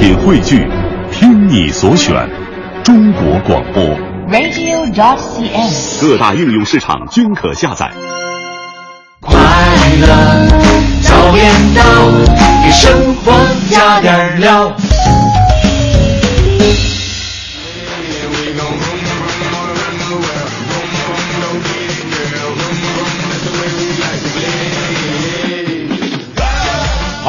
[0.00, 0.66] 品汇聚，
[1.12, 2.26] 听你所选，
[2.82, 3.84] 中国广播。
[4.30, 6.00] radio.cn。
[6.00, 7.90] 各大应用市场均可下载。
[9.20, 9.36] 快
[10.00, 10.08] 乐
[11.02, 11.82] 早点到，
[12.64, 13.30] 给生活
[13.68, 14.72] 加点料。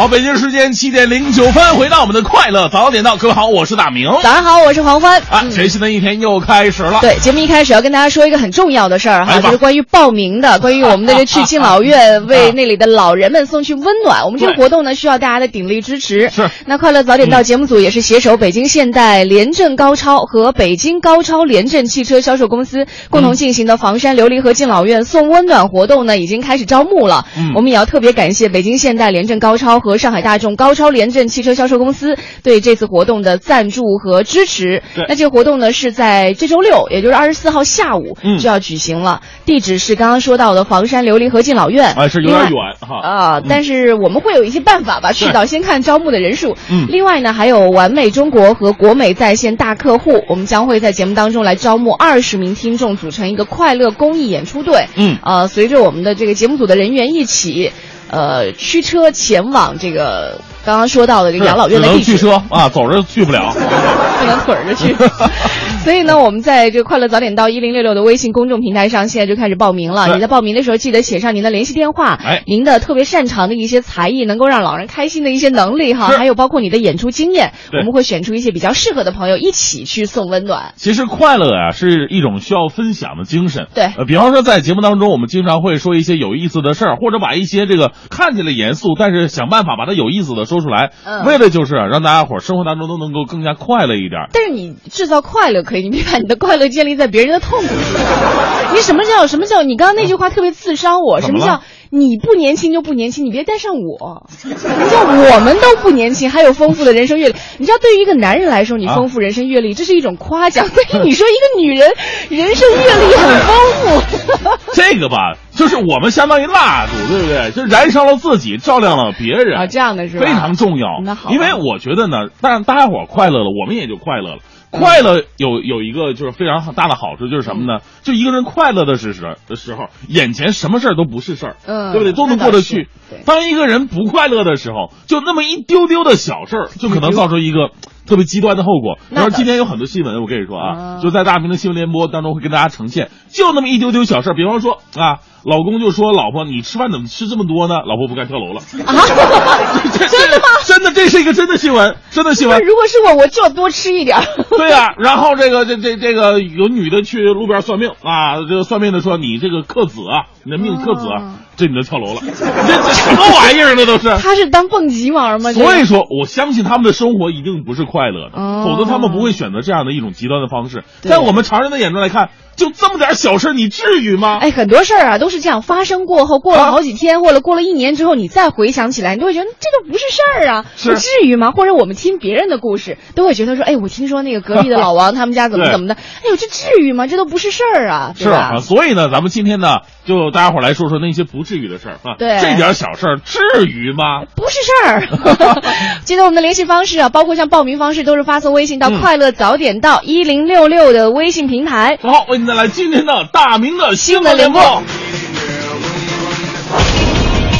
[0.01, 4.09] 好，北京时间七点零九分，回到我们的快乐早点到，各位好，我是大明。
[4.23, 5.21] 早上好，我是黄欢。
[5.29, 6.97] 啊，全新的一天又开始了。
[7.01, 14.25] 对，节目一开始要跟大家说一个很重要的事儿哈，就是关于报名的，关于我们的这去敬老院 为那里的老人们送去温暖。
[14.25, 16.31] 我们这个活动呢，需要大家的鼎力支持。
[16.31, 27.23] 是那快乐早点到节目组也是携手北京现代联政高超和北京高超联政汽车销售公司共同进行的房山琉璃河敬老院送温暖活动呢，已经开始招募了。
[27.37, 34.81] 嗯我们也要特别感谢北京现代联政高超和上海大众高超联镇汽车销售公司对这次活动的赞助和支持。
[34.95, 39.21] 对那这个活动呢是在这周六，也就是二十四号下午嗯就要举行了。
[39.45, 42.99] 地址是刚刚说到的房山琉璃河敬老院，啊，是有点远哈。
[43.01, 46.55] 啊，但是我们会有一些办法吧，去到先看招募的人数。
[46.69, 54.85] 嗯另外呢，还有完美中国和国美在线大客户，我们将会在节目当中来招募二十名听众，组成一个快乐公益演出队。
[54.95, 57.71] 嗯呃，随着我们的这个节目组的人员一起，
[58.11, 62.11] 呃，驱车前往这个刚刚说到的这个养老院的只能地址。
[62.13, 63.53] 去车啊，走着去不了。
[64.21, 64.95] 不能腿儿着去。
[65.83, 70.13] 所以呢，我们在这个快乐早点到一零六六的微信公众平台上，现在就开始报名了。
[70.13, 80.73] 你在报名的时候，记得写上您的联系电话，哎您的特别擅长的一些才艺，能够让老人开心的一些能力哈，还有包括你的演出经验，我们会选出一些比较适合的朋友一起去送温暖。
[80.75, 83.65] 其实快乐啊、是一种需要分享的精神。
[83.73, 94.29] 对呃，比方说在节目当中，我们经常会说一些有意思的事儿，或者把一些这个看起来严肃，但是想办法把它有意思的说出来，嗯为了就是啊让大家伙儿生活当中都能够更加快乐一点儿。
[94.33, 98.75] 但是你制造快乐可以，你别把你的快乐建立在别人的痛苦之上。
[98.75, 99.63] 你什么叫什么叫？
[99.63, 101.21] 你刚刚那句话特别刺伤我。
[101.21, 101.61] 什么叫
[101.93, 103.25] 你不年轻就不年轻？
[103.25, 104.25] 你别带上我。
[104.45, 104.53] 你
[104.89, 107.35] 像我们都不年轻，还有丰富的人生阅历？
[107.57, 111.91] 你知道，对于一个男人来说，你啊丰富人生阅历，这是一种夸奖；对于你说一个女人，
[112.29, 114.61] 人生阅历很丰富。
[114.73, 117.51] 这个吧，就是我们相当于蜡烛，对不对？
[117.51, 120.25] 就燃烧了自己，照亮了别人啊，这样的是吧？
[120.25, 121.01] 非常重要。
[121.03, 124.37] 那好因为我觉得呢，但大家伙快乐了，我们也就快乐了。
[124.71, 127.83] 快乐有有一个就是非常大的好处，就是什么呢？
[128.03, 132.13] 就一个人快乐的时时的时候，眼前什么事儿都不是事儿，嗯对不对？
[132.13, 132.87] 都能过得去。
[133.25, 137.71] 当一个人不快乐的时候，就那么一丢丢的小事儿，就可能造成一个
[138.07, 138.97] 特别极端的后果。
[139.09, 144.33] 然后今天有很多新闻，我跟你说啊，啊就在大明的新闻联播当中会跟大家呈现，就那么一丢丢小事儿。
[144.33, 147.75] 比方说啊，老公就说老婆，你吃饭怎么吃这么多呢？
[147.85, 148.61] 老婆不敢跳楼了。
[148.85, 148.93] 啊，
[149.93, 150.43] 真的吗？
[150.65, 152.59] 真的，这是一个真的新闻，真的新闻。
[152.61, 154.19] 如果是我，我就要多吃一点。
[154.57, 163.85] 对呀、然后这个这这这个有女的去路边算命啊，这个算命的说你这个克子啊，你的命克子啊，这女的跳楼了，这这什么玩意儿呢？
[163.85, 164.09] 都是。
[164.17, 165.51] 他是当蹦极玩吗？
[165.53, 170.83] 所以说，我相信他们的生活一定不是快乐的，哦否则他们不会选择这样的一种极端的方式。
[171.01, 174.37] 在我们常人的眼中来看，就这么点小事，你至于吗？
[174.41, 181.51] 哎，很多事儿啊都是这样，发生过后，过了啊好几天，或者过了一年之后，你再回想起来，你都会觉得这个不是事儿啊，是不至于吗？
[181.51, 187.07] 或者我们听别人的故事，都会觉得说，哎，我听说那个隔壁的老王他们家怎么怎么的，哎呦，这至于吗？
[187.07, 188.13] 这都不是事儿啊？
[188.15, 192.15] 是啊，所以呢，咱们今天呢，就大家伙儿来说说那些不至于的事儿啊。
[192.17, 194.25] 对这点小事儿至于吗？
[194.35, 195.61] 不是事儿，
[196.05, 201.97] 记得我们的联系方式啊，包括像报名方式，都是发送微信到嗯“快乐早点到一零六六”的微信平台。
[202.01, 204.81] 好，为您带来今天的大明的新闻联播。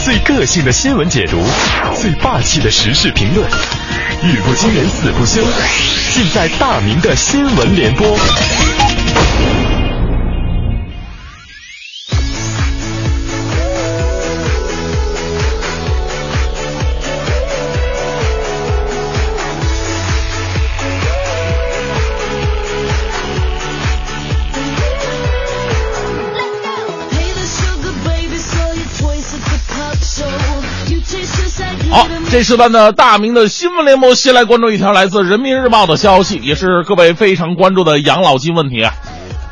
[0.04, 1.40] 最个性的新闻解读，
[2.02, 3.48] 最霸气的时事评论，
[4.24, 5.40] 语不惊人死不休，
[6.16, 8.18] 尽在大明的新闻联播。
[32.32, 38.94] 这时段的大明的新闻联播，先来关注一条来自《人民日报》的消息，也是各位非常关注的养老金问题啊。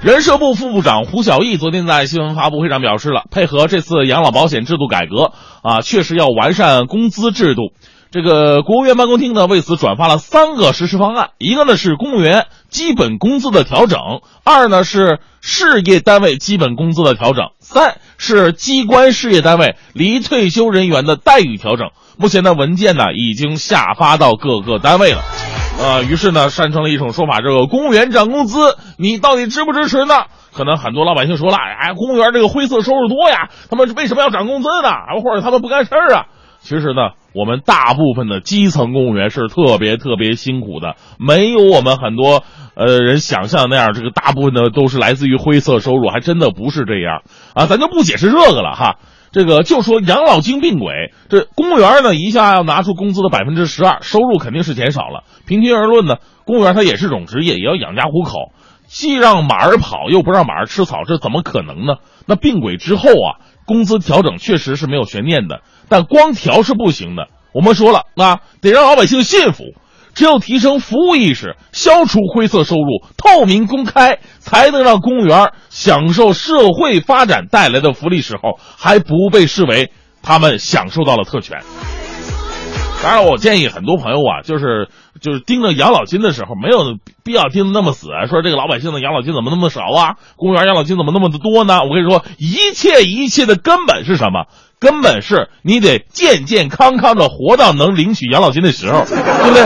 [0.02, 7.74] 人社部副部长胡小义昨天在新闻发布会上表示了，配合这次养老保险制度改革啊，确实要完善工资制度。
[8.12, 14.00] 这个国务院办公厅呢为此转发了三个实施方案，一个呢是公务员基本工资的调整，
[14.46, 21.90] 二呢是事业单位基本工资的调整，三是机关事业单位离退休人员的待遇调整。
[22.18, 25.24] 目前呢文件呢已经下发到各个单位了。
[25.82, 30.14] 啊，于是呢，产生了一种说法，这个公务员涨工资，你到底支不支持呢？
[30.54, 34.90] 可能很多老百姓说了，哎，公务员这个灰色收入多呀，他们为什么要涨工资呢？
[35.24, 36.26] 或者他们不干事儿啊？
[36.62, 42.44] 其实呢，我们大部分的基层公务员是特别特别辛苦的，没有我们很多
[42.76, 47.22] 呃人想象那样，这个大部分的都是来自于灰色收入，还真的不是这样
[47.54, 47.66] 啊。
[47.66, 48.98] 咱就不解释这个了哈。
[49.32, 55.24] 这个就说养老金并轨，这公务员呢一下要拿出工资的百分之十二，收入肯定是减少了。
[55.46, 56.16] 平均而论呢，
[56.46, 58.52] 公务员他也是种职业，也要养家糊口，
[58.88, 61.98] 既让马儿跑，又不让马儿吃草，这怎么可能呢？
[62.26, 63.38] 那并轨之后啊，
[63.70, 67.28] 工资调整确实是没有悬念的，但光调是不行的。
[67.54, 69.64] 我们说了那，得让老百姓信服。
[70.16, 79.92] 只有提升服务意识，消除灰色收入，透明公开，才能让公务员享受社会发展带来的福利时候，还不被视为
[80.24, 81.60] 他们享受到了特权。
[83.02, 84.90] 当然，我建议很多朋友啊，就是
[85.22, 90.16] 就是盯着养老金的时候，没有必要盯得那么死，说这个老百姓的养老金怎么那么少啊？
[90.36, 91.80] 公务员养老金怎么那么的多呢？
[91.84, 94.46] 我跟你说，一切一切的根本是什么？
[94.80, 99.66] 根本是你得健健康康的活到能领取养老金的时候， 对不对？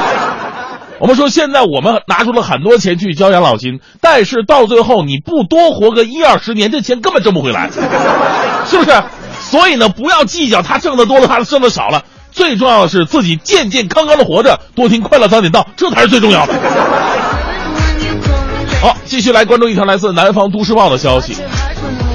[1.00, 7.70] 我们说，现在我们拿出了很多钱去交养老金，但是到最后你不多活个一二十年，这钱根本挣不回来，
[8.66, 9.04] 是不是？
[9.40, 12.04] 所以呢，不要计较他挣的多了，他挣的少了，
[12.34, 16.54] 最重要的是自己健健康康的活着，多听快乐早点到，这才是最重要的。
[18.82, 21.36] 好，继续来关注一条来自南方都市报的消息，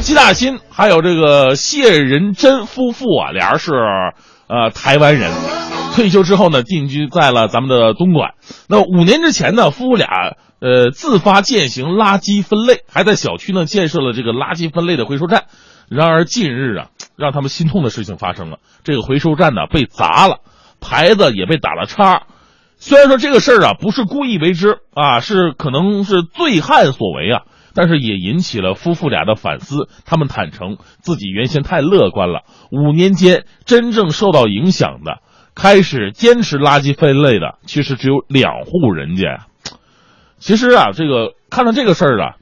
[0.02, 3.72] 季大新还有这个谢仁珍夫妇啊，俩人是
[4.48, 5.32] 呃台湾人。
[5.94, 8.34] 退休之后呢，定居在了咱们的东莞。
[8.68, 10.06] 那五年之前呢，夫妇俩
[10.60, 15.44] 呃自发践行垃圾分类，还在小区呢建设了这个垃圾分类的回收站。
[15.90, 20.40] 然而近日啊，让他们心痛的事情发生了，这个回收站呢被砸了，
[20.80, 22.22] 牌子也被打了叉。
[22.76, 27.42] 虽然说这个事儿啊不是故意为之啊，是可能是醉汉所为啊，
[27.74, 29.88] 但是也引起了夫妇俩的反思。
[30.04, 35.20] 他们坦诚自己原先太乐观了，五年间真正受到影响的。
[35.54, 39.46] 开始坚持垃圾分类的，其实只有两户人家。
[40.38, 42.36] 其实啊，这个看到这个事儿啊，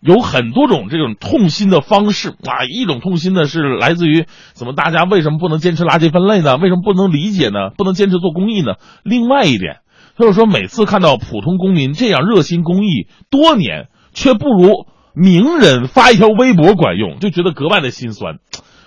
[0.00, 2.64] 有很多种这种痛心的方式啊。
[2.68, 6.56] 一种痛心的是来自于怎么大家为什么不能坚持垃圾分类呢？
[6.56, 7.70] 为什么不能理解呢？
[7.76, 8.74] 不能坚持做公益呢？
[9.02, 9.78] 另外一点
[10.18, 18.38] 就是说，每次看到普通公民这样热心公益多年，却不如名人发一条微博管用，就觉得格外的心酸。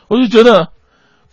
[0.10, 0.70] 我就觉得。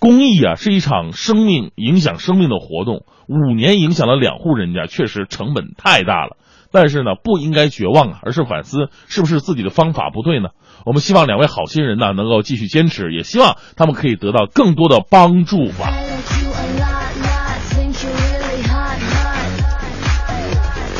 [0.00, 3.04] 公益啊，是一场生命影响生命的活动。
[3.26, 6.36] 五年影响了两户人家，确实成本太大了。
[6.70, 10.48] 但是呢，不应该绝望啊，而是反思是不是自己的方法不对呢？
[10.84, 15.92] 我们希望两位好心人呢能够继续坚持，也希望他们可以得到更多的帮助吧。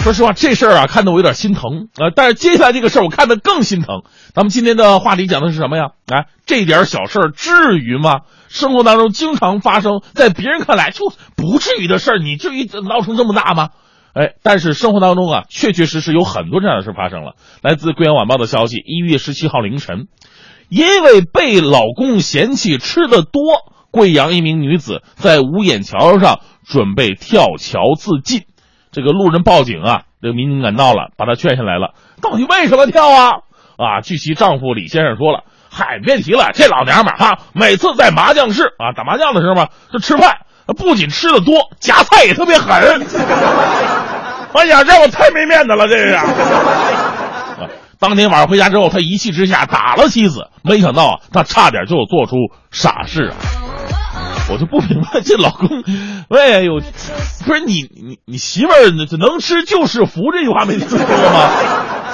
[0.03, 2.09] 说实话，这事儿啊，看得我有点心疼啊。
[2.14, 4.03] 但是接下来这个事儿，我看得更心疼。
[4.32, 5.91] 咱们今天的话题讲的是什么呀？
[6.06, 8.21] 哎，这点小事儿至于吗？
[8.49, 13.69] 生活当中经常发生，在别人看来就不至于的事儿，你至于闹成这么大吗？
[14.15, 17.35] 哎，但是生活当中啊，确确实实有很多这样的事发生了。
[17.63, 20.09] 来自《贵阳晚报》的消息，一月十七号凌晨，
[20.69, 23.43] 因为被老公嫌弃吃的多，
[23.91, 28.43] 贵阳一名女子在五眼桥上准备跳桥自尽。
[28.91, 31.95] 这个路人报警啊，这个民警赶到了，把她劝下来了。
[32.21, 33.31] 到底为什么跳啊？
[33.77, 40.47] 啊，据其丈夫李先生说了，嗨，别提了，这老娘们哈，每次在麻将室啊打麻将的时候嘛，就吃饭
[40.77, 43.07] 不仅吃的多，夹菜也特别狠。
[44.55, 46.19] 哎呀，让我太没面子了，这是。
[48.01, 52.37] 当天晚上回家之后，他一气之下打了妻子，没想到啊，他差点就做出
[52.71, 53.35] 傻事啊。
[54.51, 55.69] 我就不明白这老公，
[56.31, 56.81] 哎呦，
[57.45, 61.51] 不是你你你媳妇儿能吃就是福这句话没听说过吗？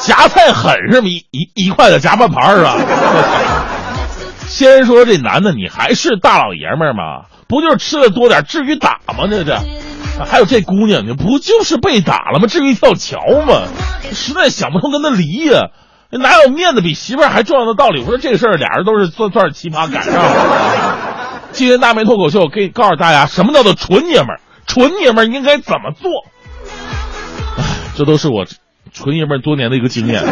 [0.01, 1.07] 夹菜狠是吗？
[1.07, 2.77] 一一一块的夹半盘是吧？
[4.49, 7.27] 先说这男的，你还是大老爷们儿吗？
[7.49, 9.27] 不就是吃的多点，至于打吗？
[9.29, 9.59] 这这，
[10.25, 12.47] 还有这姑娘，你不就是被打了吗？
[12.47, 13.63] 至于跳桥吗？
[14.13, 15.71] 实在想不通跟他离呀，
[16.11, 18.01] 哪有面子比媳妇儿还重要的道理？
[18.01, 20.99] 我说这事儿俩人都是算算是奇葩赶上了。
[21.53, 24.41] 今天大梅脱口秀可以告诉大家，什么叫做纯爷们儿？
[24.67, 26.11] 纯爷们儿应该怎么做？
[27.59, 28.47] 唉，这都是我
[28.93, 30.23] 纯爷们儿多年的一个经验。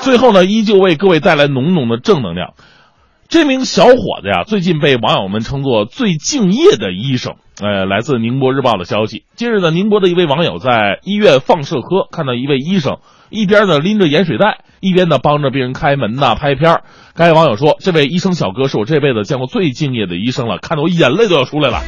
[0.00, 2.54] 最后呢，依旧为各位带来浓浓的正能量。
[3.28, 7.34] 这名小伙子呀，最近被网友们称作最敬业的医生。
[7.60, 12.96] 呃，来自宁波日报的消息，近日呢，宁波的一位网友在医院放射科看到一位医生。
[13.28, 16.84] 一边呢拎着盐水袋，一边呢帮着病人开门呐拍片儿。
[17.14, 21.82] 该网友说：“这位医生小哥是我这辈子见过最敬业的医生了，看得我眼泪都要出来了。”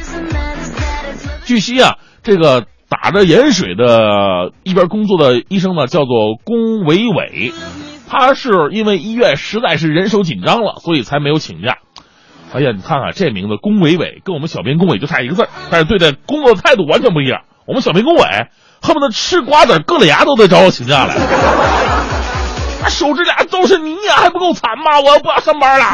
[1.45, 7.51] 据悉啊，这个打着盐水的一边工作的医生呢，叫做龚伟伟，
[8.11, 11.77] 他是因为医院实在是人手紧张了，所以才没有请假。
[12.53, 17.43] 哎呀，你看看这名字龚伟伟，跟我们小编龚伟就差一个字，但是对待工作的态度完全不一样。
[17.65, 18.21] 我们小编龚伟
[18.81, 21.15] 恨不得吃瓜子硌了牙都得找我请假来。
[22.89, 24.99] 手指俩都是泥呀，还不够惨吗？
[24.99, 25.85] 我要不要上班了。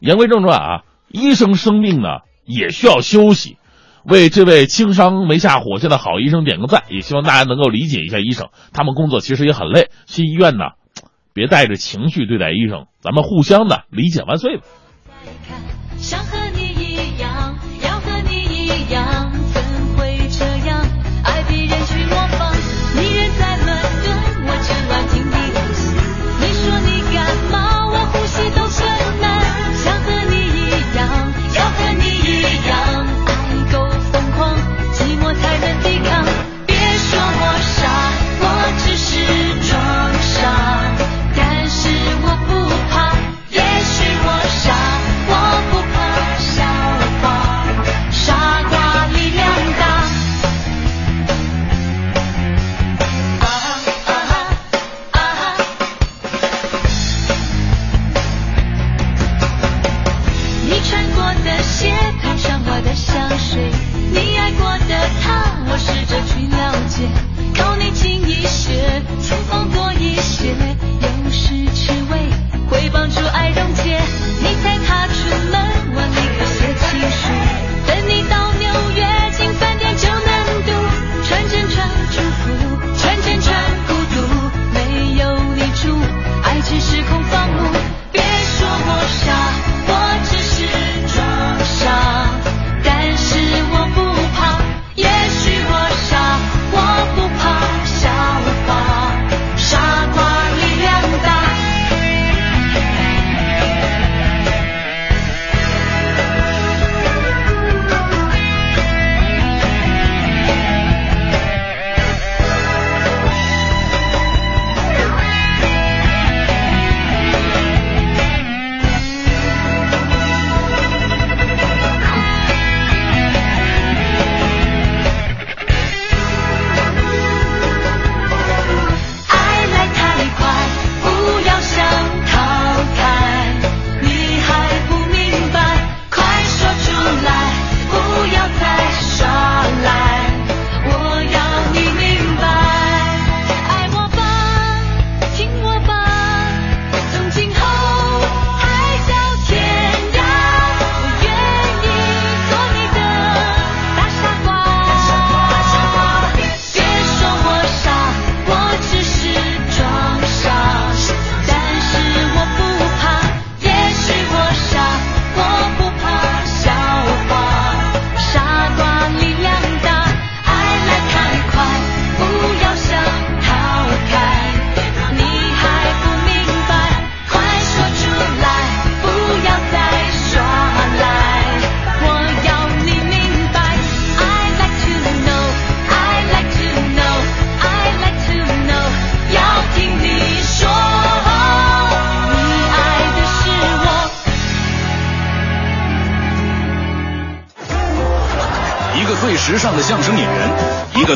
[0.00, 2.08] 言归正传啊，医生生病呢
[2.44, 3.56] 也需要休息。
[4.04, 9.88] 为这位轻伤没下火线的好医生点个赞，也希望大家能够理解一下医生，他们工作其实也很累。
[10.06, 10.64] 去医院呢，
[11.32, 14.64] 别带着情绪对待医生，咱们互相的理解万岁吧。
[15.96, 16.63] 想和你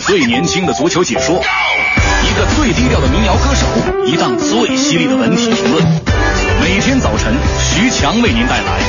[0.08, 3.66] 最年轻的足球解说，一个最低调的民谣歌手，
[4.06, 5.84] 一档最犀利的文体评论。
[6.62, 8.80] 每天早晨，徐强为您带来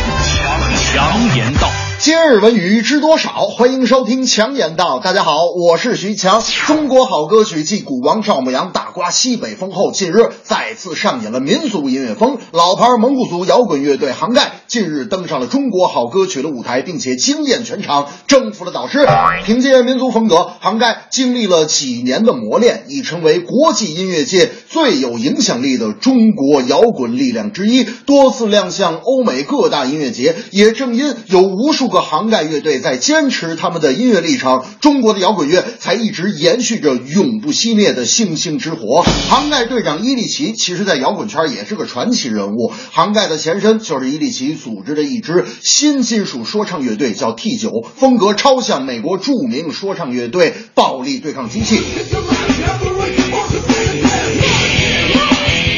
[0.77, 1.69] 强言道。
[1.99, 3.47] 今日文娱知多少？
[3.47, 5.01] 欢迎收听强言道。
[5.01, 6.41] 大家好，我是徐强。
[6.65, 12.37] 中国好歌曲继古王赵牧阳大刮西北风后，近日再次上演了民族音乐风。
[12.53, 18.99] 老牌蒙古族摇滚乐队杭盖近日登上了中国好歌曲的舞台，并且惊艳全场，征服了导师。
[19.43, 30.35] 凭借民族风格，杭盖经历了几年的磨练，已成为国际音乐界最有影响力的中国摇滚力量之一，多次亮相欧美各大音乐节。
[30.51, 39.03] 也正因有无数个杭盖乐队在坚持他们的音乐立场，中国的摇滚乐才一直延续着永不熄灭的星星之火。
[39.29, 42.71] 杭盖队长伊利奇，其实在摇滚圈也是个传奇人物。
[42.91, 51.79] 杭盖的前身就是伊利奇组织的一支新金属说唱乐队，叫 T 九，风格超像美国著名说唱乐队暴力对抗机器。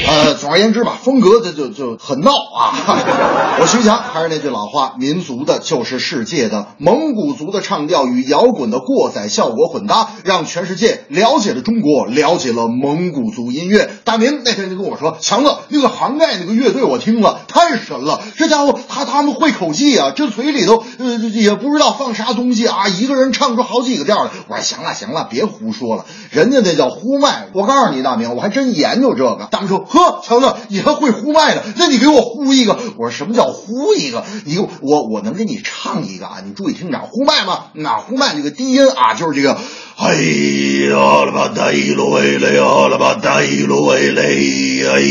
[0.07, 2.73] 呃，总而言之吧，风格这就就很闹啊。
[3.61, 13.89] 我徐强还是那句老话，民族的就是世界的，蒙古族的唱调与摇滚的过载效果混搭，让全世界了解了中国，了解了蒙古族音乐。
[14.03, 24.31] 大明那天就跟我说，强子，那个杭盖那个乐队我听了，太神了，这家伙他他们会口技啊，这嘴里头呃也不知道放啥东西啊，一个人唱出好几个调来。
[24.47, 27.47] 我说行了行了，别胡说了，人家那叫呼麦。
[27.53, 29.47] 我告诉你，大明，我还真研究这个。
[29.51, 31.61] 大明说，呵，强子，你还会呼麦呢？
[31.75, 32.77] 那你给我呼一个。
[32.97, 34.23] 我说什么叫呼一个？
[34.45, 36.37] 你给我我我能给你唱一个啊？
[36.45, 37.65] 你注意听着，呼麦吗？
[37.73, 39.57] 那呼麦这个低音啊，就是这个。
[39.97, 45.01] 哎呀了吧，大一路喂嘞呀了吧，大一路喂嘞哎。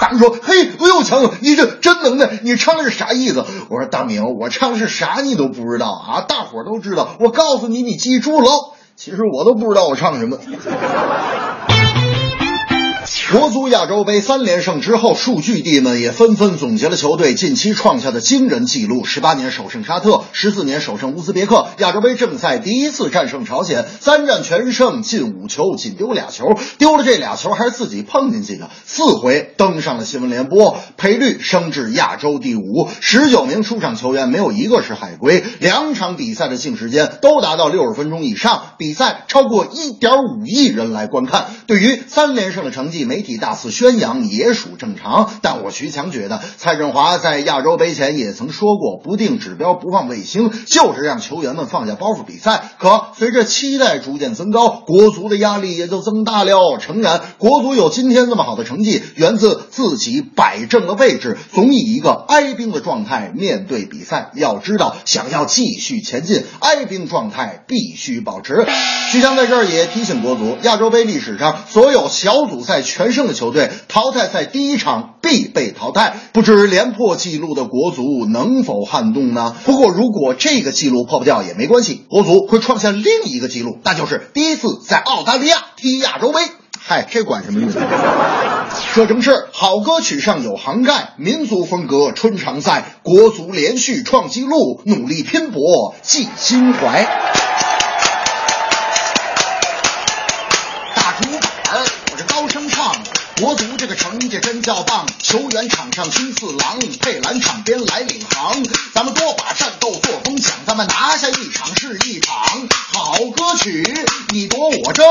[0.00, 2.38] 大明说：“嘿，哎呦，强子，你这真能耐！
[2.44, 6.20] 你唱的是啥意思？”我说：“大明，我唱的是啥你都不知道啊？
[6.20, 7.16] 大伙都知道。
[7.18, 8.74] 我告诉你，你记住喽。
[8.94, 10.38] 其实我都不知道我唱什么。”
[13.30, 21.66] 国足亚洲杯三连胜之后，数据帝们也纷纷总结了球队近期创下的惊人纪录：十八年首胜沙特，十四年首胜乌兹别克。
[21.76, 26.46] 亚洲杯正赛第一次战胜朝鲜，三战全胜，进五球，仅丢俩球，
[26.78, 28.70] 丢了这俩球还是自己碰进去的。
[28.86, 32.88] 四回登上了新闻联播，赔率升至亚洲第五。
[33.00, 41.44] 十九名出场球员没有一个是海归，两场比赛的净时间都达到六十分钟以上，比赛超过一点五亿人来观看。
[41.66, 52.76] 对于三连胜的成绩没，媒体大肆宣扬也属正常，但我徐强觉得，蔡振华在亚洲杯前也曾说过，不定指标不放卫星，就是让球员们放下包袱比赛。
[52.78, 56.78] 可随着期待逐渐增高，国足的压力也就增大了。
[56.78, 64.30] 诚然，国足有今天这么好的成绩，源自自己摆正了位置，总以一个哀兵的状态面对比赛。
[64.36, 68.64] 要知道，想要继续前进，哀兵状态必须保持。
[69.10, 76.16] 徐强在这儿也提醒国足，亚洲杯历史上所有小组赛全胜的球队，淘汰赛第一场必被淘汰。
[76.32, 79.54] 不知连破纪录的国足能否撼动呢？
[79.64, 86.40] 不过，如果这个纪录破不掉也没关系，国足会创下另一个纪录，那就是第一次在澳大利亚踢亚洲杯。
[86.80, 87.70] 嗨，这管什么用？
[88.94, 97.04] 说正是好歌曲上有涵盖，民族风格春常在，国足连续创纪录，努力拼搏记心怀。
[100.94, 102.94] 大竹板，我这高声唱，
[103.40, 108.52] 国足这个成绩真叫棒，球员场上金四郎，佩兰场边来领航，
[108.92, 112.34] 咱们多把战斗作风抢，咱们拿下一场是一场。
[112.92, 113.84] 好歌曲，
[114.30, 115.06] 你夺我争，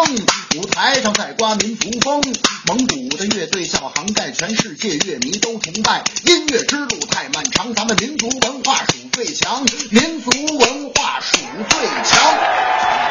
[0.57, 2.21] 舞台上在刮民族风，
[2.65, 6.03] 蒙古的乐队叫杭盖，全世界乐迷都崇拜。
[6.25, 11.37] 音乐之路太漫长，咱们民族文化属最强，民族文化属
[11.69, 12.19] 最强。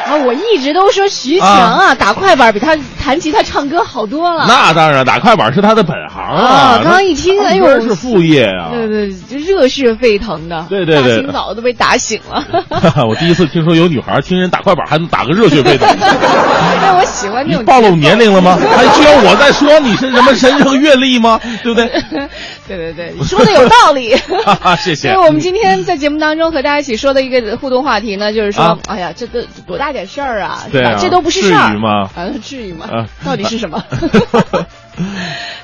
[0.07, 4.47] 啊，我一直都说徐强啊，打快板比他弹吉他唱歌好多了。
[4.47, 6.81] 那当然，打快板是他的本行啊。
[6.83, 8.71] 刚刚一听，哎呦，是副业啊。
[8.73, 10.67] 对对，就热血沸腾的。
[10.69, 12.45] 对对对，大清早都被打醒了。
[13.09, 15.89] 我第一次听说有女孩听人打快板还能打个热血沸腾。
[16.87, 17.65] 那我喜欢这种。
[17.65, 18.57] 暴露年龄了吗？
[18.57, 21.41] 还 需要我再说你是什么人生阅历吗？
[21.63, 21.87] 对不对？
[22.69, 24.17] 对对对，你说的有道理。
[24.79, 25.09] 谢谢。
[25.09, 30.63] 因为我们今天在节目当中和大家一起说的一个互动话题呢，就是说，哎呀，这都多大点事儿啊？
[30.71, 32.09] 对啊，这都不是事儿吗？
[32.15, 32.89] 啊，至于吗？
[33.25, 33.83] 到底是什么？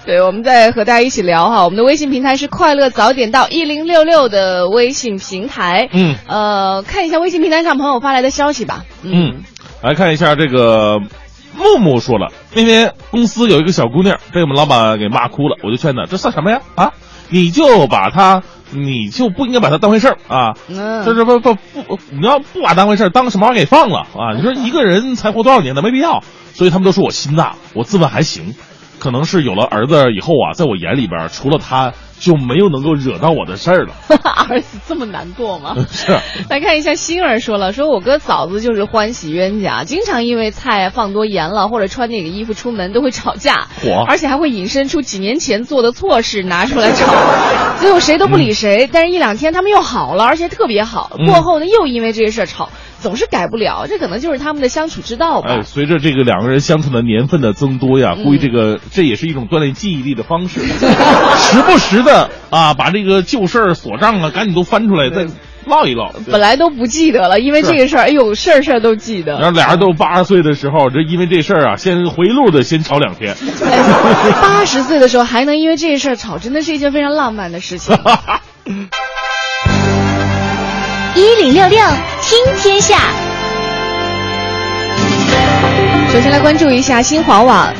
[0.04, 1.64] 对，我们在和大家一起聊哈。
[1.64, 5.88] 我们的微信平台是快乐早点到一零六六的微信平台。
[5.92, 8.84] 嗯，呃，看一下微信平台上朋友发来的消息吧。
[9.02, 9.42] 嗯，
[9.82, 11.00] 来看一下这个
[11.56, 16.60] 木木说了，那天公司有一个小姑娘被我们老板给骂哭了，我就劝她，这算什么呀？
[16.76, 16.92] 啊，
[17.28, 20.54] 你就把她，你就不应该把她当回事儿啊。
[20.68, 24.34] 这，这是不不不，你要不把当回事儿，当什么玩意儿给放了啊？
[24.36, 25.82] 你说一个人才活多少年呢？
[25.82, 26.22] 没必要。
[26.54, 28.54] 所以他们都说我心大，我自问还行。
[28.98, 33.94] 可能是有了儿子以后啊，在我眼里边，除了他就没有能够惹到我的事儿了。
[34.48, 35.74] 儿子这么难过吗？
[35.90, 36.16] 是。
[36.48, 47.12] 来看一下，星儿说了，说我哥嫂子就是欢喜冤家，经常因为菜放多盐了，或者穿哪个衣服出门都会吵架，火，而且还会引申出几年前做的错事拿出来吵，
[47.80, 48.88] 最后谁都不理谁。
[48.92, 51.10] 但是一两天他们又好了，而且特别好。
[51.26, 52.70] 过后呢，又因为这些事儿吵。
[53.02, 55.56] 总是改不了，这可能就是他们的相处之道吧。
[55.58, 60.60] 哎，随着这个两个人相处的年份的增多呀，估计这个这也是一种锻炼记忆力的方式，
[61.36, 65.26] 时不时的啊，把这个旧事儿锁账啊，赶紧都翻出来再
[65.66, 66.12] 唠一唠。
[66.30, 69.38] 本来都不记得了，因为这个事儿，哎呦，事儿事儿都记得。
[69.38, 73.36] 然后俩人都八十岁的时候，这因为这事儿啊，先回路的先吵两天。
[74.40, 77.96] 八十岁的时候还能因为这事儿吵，真的是一件非常浪漫的事情。
[81.14, 81.78] 一零六六
[82.22, 82.96] 听天下。
[86.10, 87.70] 首先来关注一下新华网。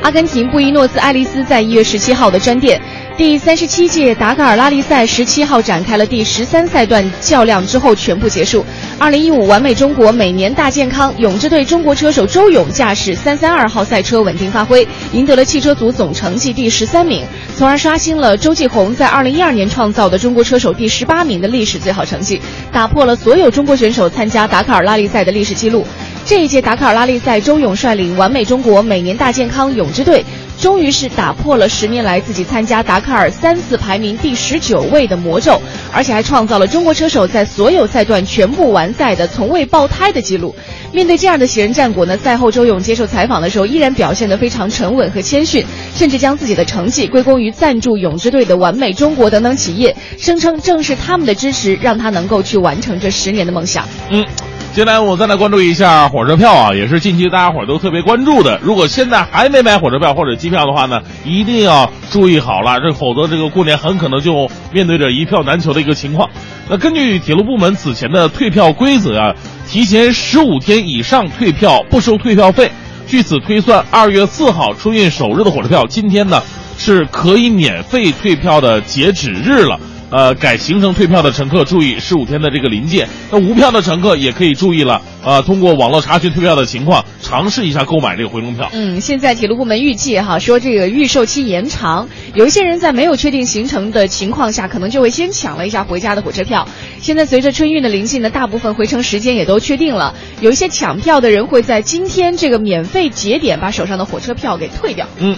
[0.00, 2.80] 阿根廷布宜诺斯艾利斯在一月十七号的专电。
[3.18, 8.64] 第三十七届达喀尔拉力赛十七号展开了第十三赛段较量之后全部结束。
[8.96, 17.26] 二零一五完美中国每年大健康，勇之队中国车手周勇驾驶三三二号赛车稳定发挥，赢得了汽车组总成绩第十三名，
[17.56, 25.84] 从而刷新了周继红在二零一二年创造的中国车手第十八名的历史最好成绩，打破了所有中国选手参加达喀尔拉力赛的历史记录。
[26.24, 30.24] 这一届达喀尔拉力赛，周勇率领完美中国每年大健康勇之队。
[30.60, 35.60] 终于是打破了十年来自己参加达喀尔三次排名第十九位的魔咒，
[35.92, 40.54] 而且还创造了中国车手在所有赛段全部完赛的从未爆胎的记录。
[40.92, 53.86] 面对这样的喜人战果呢，赛后周勇接受采访的时候依然表现得非常沉稳和谦逊，甚至将自己的成绩归功于赞助勇之队的完美中国等等企业，声称正是他们的支持让他能够去完成这十年的梦想。
[54.10, 54.26] 嗯。
[54.78, 58.60] 接下来我再来关注一下火车票啊，也是近期大家伙都特别关注的。
[58.62, 66.30] 如果现在还没买火车票或者机票的话呢，一定要注意好了，这否则这个过年很可能就面对着一票难求的一个情况。
[66.70, 69.34] 那根据铁路部门此前的退票规则啊，
[69.66, 72.70] 提前十五天以上退票不收退票费。
[73.08, 76.40] 据此推算，二月四号春运首日的火车票，今天呢
[76.78, 79.80] 是可以免费退票的截止日了。
[80.10, 83.06] 呃，改行程退票的乘客注意十五天的这个临界。
[83.30, 88.70] 那无票的乘客也可以注意了，呃，通过网络查询退票的情况，尝试一下购买这个回笼票。
[88.72, 96.66] 嗯，现在铁路部门预计哈，说这个预售期延长，有一些人在没有确定行程的情况下，可能就会先抢了一下回家的火车票。
[97.02, 105.06] 现在随着春运的临近呢，大部分回程时间也都确定了，有一些抢票的人会在今天这个免费节点把手上的火车票给退掉。
[105.18, 105.36] 嗯。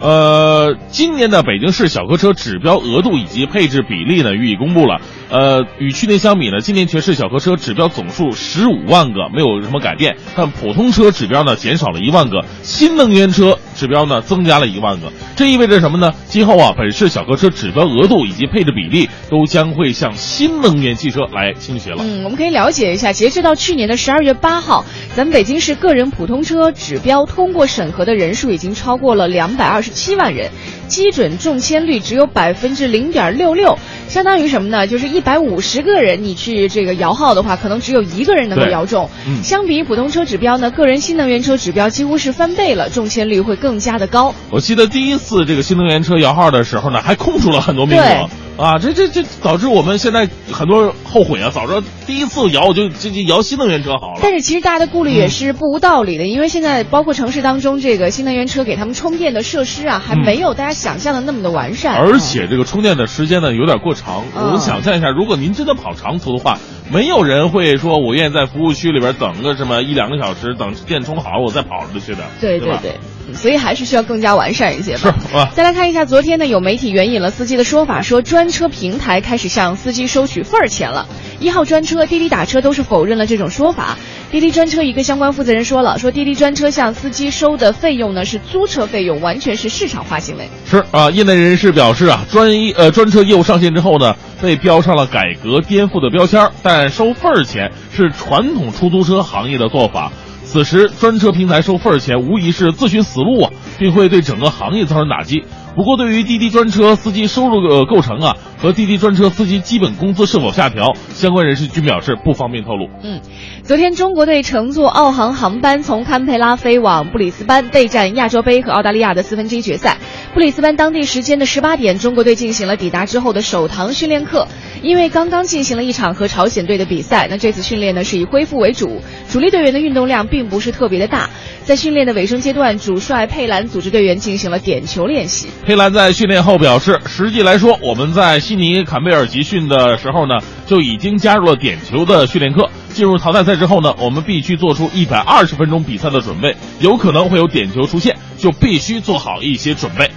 [0.00, 5.00] 呃，今年的北京市小客车指标额度以及配置比例呢，予以公布了。
[5.30, 10.16] 呃，与去年相比呢，今年全市小客车指标总数十五万个，没有什么改变。
[10.36, 15.12] 但普通车指标呢，减少了一万个，新能源车指标呢，增加了一万个。
[15.36, 16.12] 这意味着什么呢？
[16.26, 21.98] 今后啊，本市小客车指标额度以及配置比例都将会向新能源汽车来倾斜了。
[22.00, 24.84] 嗯，我们可以了解一下，截至到去年的十二月八号，
[25.14, 30.50] 咱们北京市个人普通车指标通过审核的人数已经超过了两百二十七万人。
[30.88, 34.86] 基准中签率只有百分之零点六六，相当于什么呢？
[34.86, 39.10] 就是一百五十个人你去这个摇号的话，可能只有一个人能够摇中。
[39.42, 44.34] 相比普通车指标呢，个人新能源车指标几乎是翻倍了，中签率会更加的高。
[44.50, 48.30] 我记得第一次这个新能源车摇号的时候呢，还空出了很多名额。
[48.58, 51.48] 啊，这这这导致我们现在很多人后悔啊！
[51.54, 54.18] 早知道第一次摇我就就就摇新能源车好了。
[54.20, 61.94] 但是其实大家的顾虑也是不无道理的，因为现在包括城市当中这个新能源车给他们充电的设施啊，还没有大家想象的那么的完善。
[61.94, 64.24] 而且这个充电的时间呢有点过长。
[64.34, 66.58] 我们想象一下，如果您真的跑长途的话，
[66.90, 72.24] 没有人会说我愿意在服务区里边等个什么一两个小时，等电充好了我再跑出去的。
[72.40, 72.98] 对对对。
[73.34, 75.14] 所以还是需要更加完善一些吧。
[75.20, 81.06] 是再来看一下，昨天呢有媒体援引了司机的说法，说专车平台开始向司机收取份儿钱了。
[81.40, 83.96] 一号专车、滴滴打车都是否认了这种说法。
[84.30, 90.48] 滴滴专车一个相关负责人说了，说滴滴专车向司机收的费用呢是租车费用，完全是市场化行为。
[90.68, 100.12] 是啊，业内人士表示啊，专一呃专车业务上线之后呢，被标上了改革颠覆的标签，但收份儿钱是传统出租车行业的做法。
[100.50, 105.44] 此时，专车平台收份儿钱无疑是自寻死路啊，并会对整个行业造成打击。
[105.76, 112.88] 不过，对于滴滴专车司机收入的构成啊，和滴滴专车司机基本工资是否下调，相关人士均表示不方便透露。
[113.04, 113.20] 嗯，
[113.62, 119.98] 昨天中国队乘坐澳航航班从堪培拉飞往布里斯班备战亚洲杯和澳大利亚的四分之一决赛。
[120.34, 124.46] 布里斯班当地时间的十八点，中国队进行了抵达之后的首堂训练课。
[124.82, 131.30] 因为刚刚进行了一场和朝鲜队的比赛，那这次训练呢是以恢复为主，主力队员的运动量并不是特别的大。
[131.64, 135.48] 在训练的尾声阶段，主帅佩兰组织队员进行了点球练习。
[135.66, 142.70] 佩兰在训练后表示，实际来说，我们在悉尼坎贝尔集训的时候呢，就已经加入了点球的训练课。
[142.94, 150.10] 进入淘汰赛之后呢，我们必须做出一百二十分钟比赛的准备，有可能会有点球出现，就必须做好一些准备。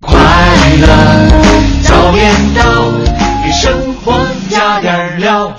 [0.00, 0.16] 快
[0.80, 0.86] 乐
[1.82, 3.24] 早点到。
[3.44, 5.54] 给生活加点料。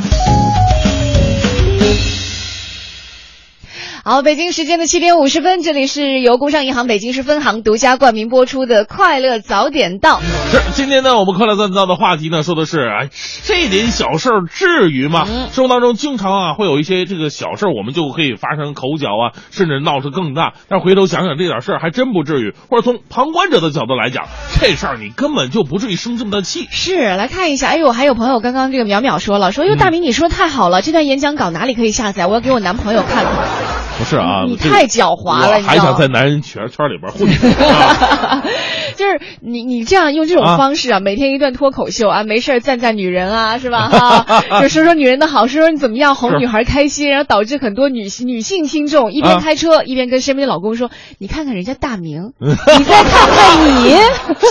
[4.08, 10.20] 好，北京时间的七点五十分，这里是由工商银行北京市分行独家冠名播出的《快乐早点到》。
[10.52, 13.10] 是，今天呢，我们《快乐早点到》的话题呢，说的是，哎，
[13.42, 15.26] 这点小事儿至于吗？
[15.52, 20.54] 生活当中经常啊，会有一些这个小事儿，我们就可以发生口角啊，甚至闹得更大。
[20.70, 22.54] 但回头想想，这点事儿还真不至于。
[22.70, 24.28] 或者从旁观者的角度来讲，
[24.62, 26.68] 这事儿你根本就不至于生这么大气。
[26.70, 32.28] 是，来看一下，哎呦，还有朋友刚刚这个淼淼说了，说，哟，大明你说的太好了，这段演讲稿哪里可以下载？
[32.28, 33.65] 我要给我男朋友看看。
[33.98, 37.28] 不是啊，你太狡猾了还想在男人圈圈里边混
[37.70, 38.44] 啊
[38.98, 43.90] 就是你你这样用这种啊方式啊，每天一段脱口秀啊，没事儿赞赞女人啊， 是吧？
[43.90, 53.96] 哈，就说说女人的好，说说你怎么样哄女孩开心，然后导致很多女性女性听众一边啊开车、一边跟身边的老公说：“你看看人家大明， 你再看看你。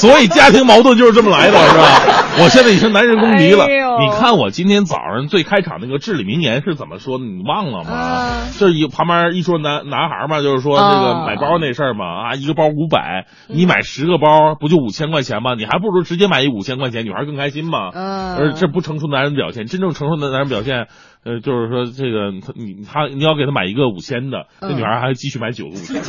[0.00, 2.00] 所以家庭矛盾就是这么来的，是吧？
[2.42, 3.64] 我现在已经男人公敌了。
[3.64, 7.24] 哎你看我今天早上最开场那个至理名言是怎么说的？
[7.24, 7.90] 你忘了吗？
[7.94, 15.54] 啊就是一旁边一说男男孩嘛，就是说这个哦买包那事儿嘛，啊，一个包五百，你买十个包不就五千块钱吗？
[15.54, 17.90] 你还不如直接买一五千块钱，女孩更开心嘛。
[17.92, 20.88] 嗯而这不成熟男人表现，真正成熟的男人表现，
[21.24, 26.02] 呃，就是说这个他你他你要给他买一个五千的，那嗯女孩还继续买九个五千。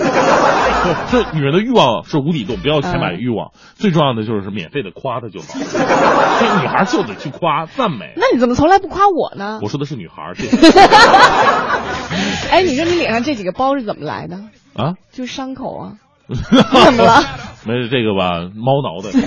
[1.12, 3.52] 这女人的欲望是无底洞，不要钱买欲望。
[3.76, 5.48] 最重要的就是免费的夸她就好。
[6.40, 8.14] 这女孩就得去夸赞美。
[8.16, 9.60] 那你怎么从来不夸我呢？
[9.62, 10.48] 我说的是女孩，这
[12.50, 14.38] 哎，你说你脸上这几个包是怎么来的？
[14.76, 15.94] 啊，就是伤口啊。
[16.28, 17.22] 怎么了？
[17.66, 19.10] 没事，这个吧，猫挠的。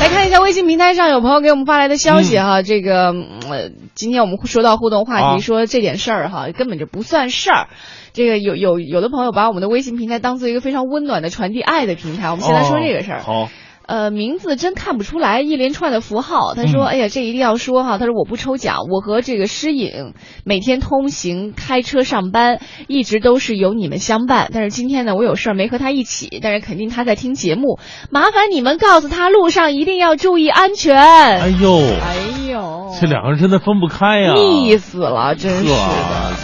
[0.00, 7.66] 来看一下微信平台上有朋友给我们发来的消息哈，这个嗯呃，今天我们说到互动话题，啊说这点事儿哈根本就不算事儿。
[8.12, 13.18] 这个有有有的朋友把我们的微信平台当做一个非常温暖的传递爱的平台，我们先来说这个事儿。
[13.18, 13.48] 哦好，
[13.88, 16.54] 呃，名字真看不出来，一连串的符号。
[16.54, 20.12] 他说：“嗯哎呀，这一定要说哈。”他说：“我不抽奖，我和这个诗颖
[20.44, 24.50] 每天通行、开车上班，一直都是有你们相伴。
[24.52, 27.78] 但是今天呢，我有事儿没和他一起，但是肯定他在听节目。
[28.10, 32.16] 麻烦你们告诉他，路上一定要注意安全。”哎呦，哎
[32.52, 35.78] 呦，这两个人真的分不开呀、腻死了，真是的。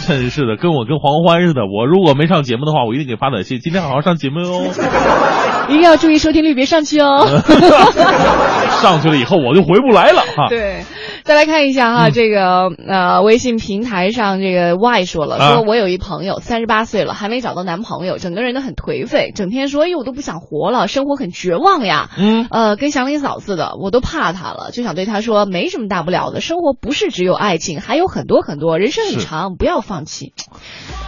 [0.07, 1.61] 真是的，跟我跟黄欢似的。
[1.61, 3.59] 我如果没上节目的话，我一定给发短信。
[3.59, 4.65] 今天好好上节目哟。
[5.69, 7.25] 一定要注意收听率，别上去哦。
[8.81, 10.47] 上去了以后我就回不来了哈。
[10.49, 10.83] 对，
[11.25, 12.11] 再来看一下哈，嗯。
[12.13, 15.53] 这个呃，微信平台上这个 Y 说了，啊。
[15.53, 22.11] 说我有一朋友三十八岁了，还没找到男朋友，整个人都很颓废，整天说，哎呦，我都不想活了，生活很绝望呀。
[22.15, 30.33] 嗯，呃，跟祥林嫂似的，我都怕他了，就想对他说，没什么大不了的，生活不是只有爱情，还有很多很多，人生很长，不要放弃。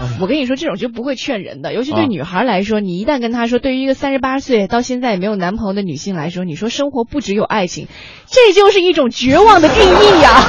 [0.02, 2.08] 哎我跟你说，这种就不会劝人的，尤其对啊。
[2.08, 7.88] 女孩来说，你一旦跟她说，对于一个三十八岁到现在也没有男朋友的女性来说，你说生活不只有爱情，
[8.26, 10.42] 这就是一种绝望的定义呀、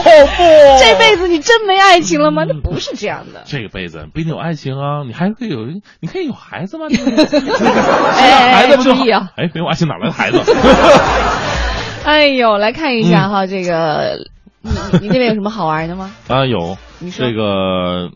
[0.80, 2.44] 这辈子你真没爱情了吗？
[2.48, 3.42] 那不是这样的。
[3.46, 5.66] 这个辈子不一定有爱情啊，你还可以有，
[6.00, 6.86] 你可以有孩子吗？
[6.88, 6.96] 你
[8.18, 9.30] 哎孩子不就好注意啊！
[9.36, 10.38] 哎，没有爱情哪来的孩子？
[12.04, 14.18] 哎呦，来看一嗯下哈，这个
[14.62, 14.70] 你
[15.00, 16.10] 你那边有什么好玩的吗？
[16.28, 18.10] 啊，有你说这个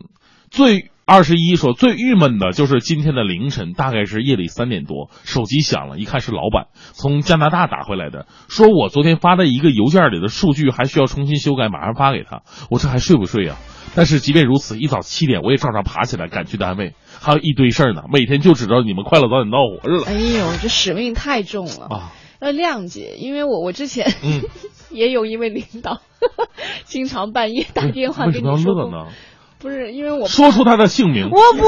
[0.50, 12.42] 最二十一说最郁闷的就是今天的凌晨，大概是夜里三点多，手机响了，一看是老板从加拿大打回来的，说我昨天发的一个邮件里的数据还需要重新修改，马上发给他。
[12.70, 13.54] 我这还睡不睡呀、
[13.94, 21.86] 但是即便如此，一早七点我也照常爬起来赶去单位，还有一堆事儿呢，每天就知道你们快乐早点到活着了哎呦，这使命太重了。
[21.88, 22.12] 啊。
[22.38, 24.42] 要谅解，因为我我之前嗯，
[24.90, 26.00] 也有一位领导，
[26.84, 29.10] 经常半夜打电话为什么要乐呢？
[29.58, 31.64] 不是因为我说出他的姓名，我不，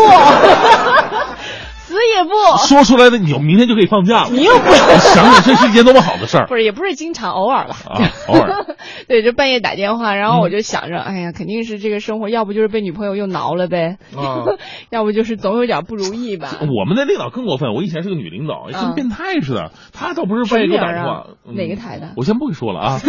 [1.89, 2.31] 死也不。
[2.67, 4.29] 说出来的你明天就可以放假了。
[4.31, 7.75] 你又不想想这是一件多么好的事儿不是，也不是经常，偶尔了。
[7.87, 7.99] 啊！
[8.29, 8.67] 偶尔，
[9.09, 14.45] 对，就半夜打电话，然后嗯我就想着，哎呀，肯定是这个生活，要不就是被女朋友又挠了呗，啊
[14.91, 16.49] 要不就是总有点不如意吧。
[16.61, 19.73] 我们的领导更过分，我以前是个女领导，嗯跟变态似的。
[19.93, 22.99] 她倒不是半夜给我打电话哪个台的我先不给说了啊。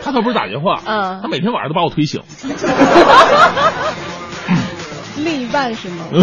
[0.00, 2.22] 他倒不是打电话，嗯她每天晚上都把我推醒。
[5.24, 6.04] 另一半是吗？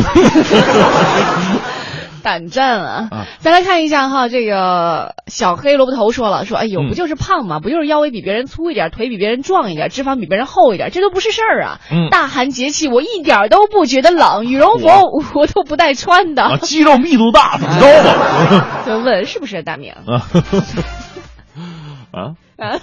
[2.24, 3.08] 胆战啊！
[3.12, 7.60] 啊再来看一下哈，这个小黑萝卜头说了，说哎呦，嗯不就是胖吗？
[7.60, 11.80] 不就是腰围比别人粗一点，腿比别人壮一点，脂肪比别人厚一点，这都不是事儿啊！
[11.92, 14.88] 嗯大寒节气我一点都不觉得冷，羽绒服
[15.40, 16.42] 我都不带穿的。
[16.42, 18.82] 啊，肌肉密度大，怎么着吧？
[18.88, 19.92] 就问是不是大明？
[19.92, 20.26] 啊
[22.12, 22.80] 啊，啊，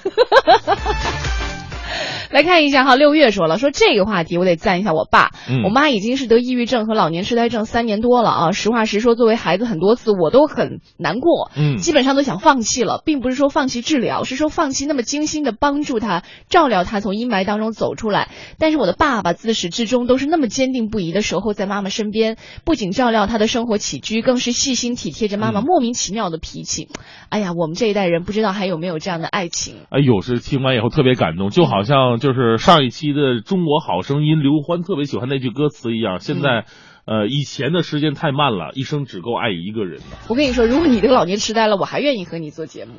[2.31, 8.53] 来看一下哈，六月说了，说这个话题我得赞一下我爸，嗯我妈已经是得抑郁症和老年痴呆症三年多了啊。
[8.53, 18.29] 实话实说，作为孩子很多次我都很难过，嗯基本上都想放弃了，并不是说放弃治疗，是说放弃那么精心的帮助他、照料他从阴霾当中走出来。
[18.59, 26.89] 但是我的爸爸自始至终都是那么坚定不移的守候在妈妈身边，不仅照料她的生活起居，更是细心体贴着妈妈嗯莫名其妙的脾气。
[27.33, 29.77] 哎呀，我们这一代人不知道还有没有这样的爱情。
[29.89, 36.21] 哎呦，是听完以后特别感动，就好像就是上一期的《中国好声音》，刘欢特别喜欢那句歌词一样。
[36.21, 36.67] 现在，
[37.07, 40.03] 呃，以前的时间太慢了，一生只够爱一个人。
[40.29, 42.93] 我跟你说，如果你这个老年痴呆了，我还愿意和你做节目。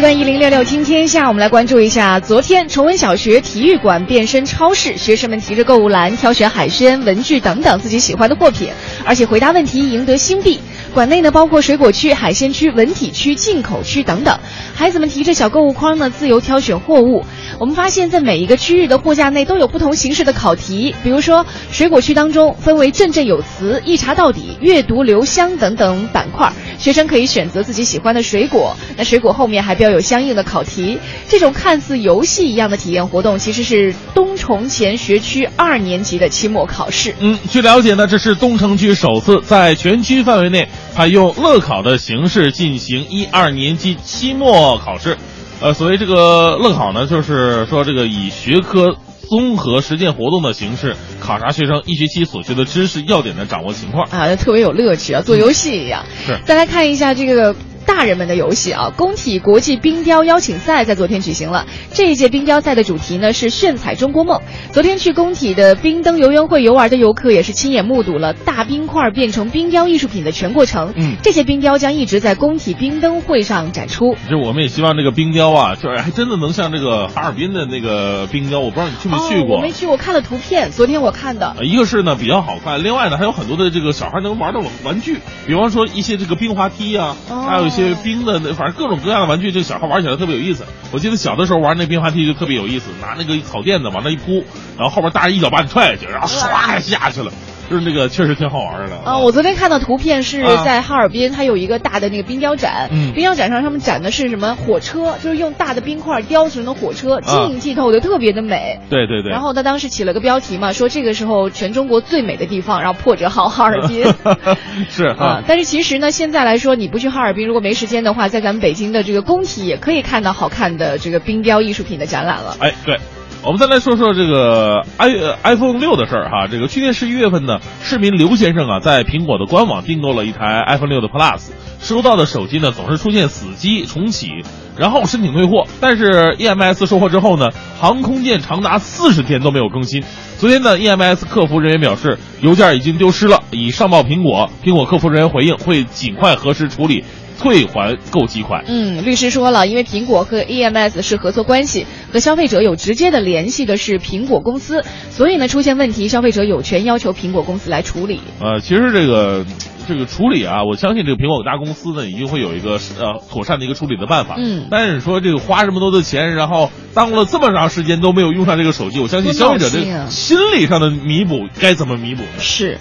[0.00, 8.70] 一时段一零六六听天下，我们来关注一下昨天崇文小学体育馆变身超市，学生们提着购物篮挑选海鲜、文具等等自己喜欢的货品，
[9.04, 10.58] 而且回答问题赢得新币。
[10.90, 14.38] 馆内呢包括水果区、海鲜区、文体区、进口区等等。
[14.74, 17.24] 孩子们提着小购物筐呢，自由挑选货物。
[17.58, 28.74] 我们发现，在每一个区域的货架内都有不同形式的考题，比如说水果区当中分为振振有词、一查到底、阅读留香等等板块，学生可以选择自己喜欢的水果。
[28.96, 30.98] 那水果后面还标有相应的考题。
[31.28, 37.14] 这种看似游戏一样的体验活动，其实是东重前学区二年级的期末考试。
[37.20, 45.16] 嗯，据了解呢，这是东城区首次在全区范围内采用乐考的形式进行一二年级期末考试。
[45.62, 48.96] 呃，所谓这个乐考呢，就是说这个以学科
[49.28, 54.06] 综合实践活动的形式考察学生一学期所学的知识要点的掌握情况。
[54.10, 56.04] 啊，特别有乐趣啊，做游戏一样。
[56.26, 57.54] 是再来看一下这个。
[57.86, 61.66] 大人们的游戏啊，工体国际冰雕邀请赛在昨天举行了。
[61.92, 64.40] 这一届冰雕赛的主题呢是炫彩中国梦。
[64.72, 70.92] 昨天去工体的冰灯游园会游玩的游客也是亲眼目睹了大冰块变成冰雕艺术品的全过程。
[70.96, 74.14] 嗯，这些冰雕将一直在工体冰灯会上展出。
[74.28, 79.56] 就我们也希望这个冰雕啊，就是还真的能像这个哈尔滨的那个冰雕，我不知道你去没去过。
[79.56, 81.56] 哦、我没去，我看了图片，昨天我看的。
[81.62, 88.52] 一个是呢比较好看，另外呢还有很多的这个小孩能玩的玩具，比方说一些这个冰滑梯啊，哦、还有一些冰的那。
[88.52, 90.66] 反正各种各样的玩具，这小孩玩起来特别有意思。
[90.90, 94.44] 我记得小的时候玩那冰滑梯就特别有意思，拿那个草垫子往那一铺，
[94.76, 97.32] 然后后边大人一脚把你踹下去，然后唰下去了。
[97.70, 99.18] 就是那个确实挺好玩的啊！
[99.18, 108.80] 我昨天看到图片是在哈尔滨，它有一个大的那个冰雕展，嗯、冰雕展上他们展的是什么火车，就是用大的冰块雕成的火车，晶莹剔透的，特别的美。
[108.90, 109.30] 对对对。
[109.30, 114.04] 然后他当时起了个标题嘛，说这个时候全中国最美的地方，然后破折号哈尔滨。
[114.90, 122.56] 是啊，但是其实呢，现在来说，你不去哈尔滨，如果没时间的话，在咱们北京的这个工体也可以看到好看的这个冰雕艺术品的展览了。
[122.58, 122.98] 哎，对。
[123.42, 125.08] 我们再来说说这个 i
[125.42, 126.46] iPhone 六的事儿哈。
[126.46, 131.48] 这个去年十一月份呢，市民刘先生啊，在苹果的官网订购了一台 iPhone 六的 Plus，
[131.80, 134.28] 收到的手机呢总是出现死机、重启，
[134.76, 137.48] 然后申请退货，但是 EMS 收货之后呢，
[137.80, 140.04] 航空件长达四十天都没有更新。
[140.36, 144.50] 昨天呢，EMS 客服人员表示邮件已经丢失了，已上报苹果。
[144.62, 147.04] 苹果客服人员回应会尽快核实处理。
[147.40, 148.62] 退还购机款。
[148.68, 158.20] 嗯，律师说了，因为苹果和 EMS 是合作关系，和消费者有直接的联系的是苹果公司，所以呢，出现问题，消费者有权要求苹果公司来处理。
[158.40, 159.46] 呃，其实这个
[159.90, 164.36] 这个处理啊，我相信这个苹果大公司呢，一定会有一个呃妥善的一个处理的办法。
[164.38, 172.38] 嗯，但是说这个花这么多的钱，然后耽误了这么长时间都没有用上这个手机，我相信消费者的心理上的弥补该怎么弥补呢？
[172.38, 172.78] 是。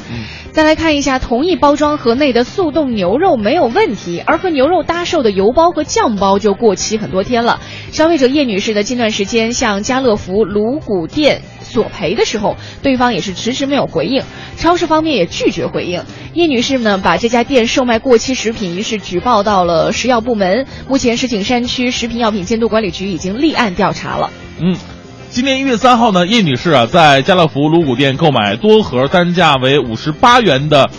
[0.52, 7.60] 再来看一下，同一包装盒内的速冻牛肉没有问题，而和牛肉搭售的油包和酱包就过期很多天了。
[7.92, 14.24] 消费者叶女士呢，近段时间向家乐福卤骨店索赔的时候，对方也是迟迟没有回应，
[14.58, 16.04] 超市方面也拒绝回应。
[16.34, 24.30] 叶女士呢，把这家店售卖过期食品一事举报到了食药部门，目前石景山区食品药品监督管理局已经立案调查了。
[24.60, 24.76] 嗯。
[25.32, 30.90] 今年一月三号呢，叶女士啊在家乐福卤谷店购买多盒单价为五十八元的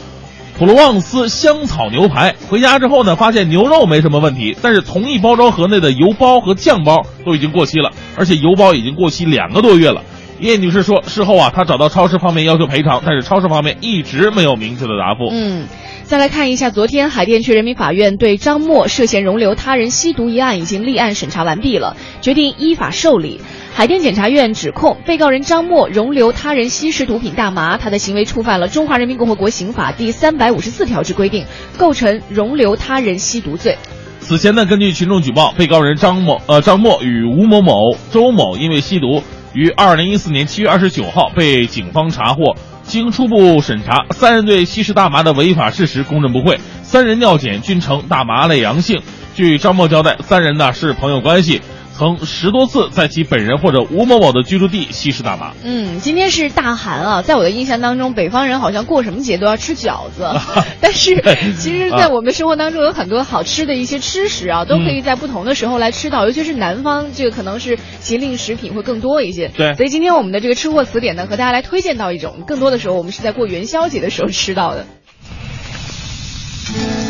[0.57, 10.05] 普罗旺斯香草牛排，回家之后呢，发现牛肉没什么问题，但是同一包装盒内的油包和酱包都已经过期了，而且油包已经过期两个多月了。
[10.41, 15.29] 叶女士说，事后啊，她找到超市方面要求赔偿，但是超市方面一直没有明确的答复。
[15.31, 15.67] 嗯。
[16.03, 23.41] 再来看一下，昨天海淀区人民法院对张默涉嫌容留他人吸毒一案已经立案审查完毕了，决定依法受理。
[23.73, 31.45] 海淀检察院指控被告人张默容留他人吸食毒品大麻，他的行为触犯了《中华人民共和国刑法》第三百五十四条之规定，
[31.79, 33.79] 构成容留他人吸毒罪。
[34.19, 37.73] 此前呢，根据群众举报，被告人张某呃张默与吴某某、
[38.11, 42.55] 周某因为吸毒，于二零一四年七月二十九号被警方查获。
[42.83, 49.01] 经初步审查，三人对吸食大麻的违法事实供认不讳，三人尿检均呈大麻类阳性。
[49.37, 51.63] 据张默交代，三人呢是朋友关系，
[52.01, 55.53] 曾十多次在其本人或者吴某某的居住地吸食大麻。
[55.63, 60.27] 嗯，今天是大寒啊，在我的印象当中，北方人好像过什么节都要吃饺子，
[60.81, 61.21] 但是
[61.59, 69.49] 其实，在我们的生活当中有很多好吃的一些吃食啊，都可以在不同的时候来吃到，尤其是南方，这个可能是节令食品会更多一些。
[69.49, 74.87] 对，所以今天我们的这个吃货词典呢，和大家来推荐到一种，更多的时候我们是在过元宵节的时候吃到的。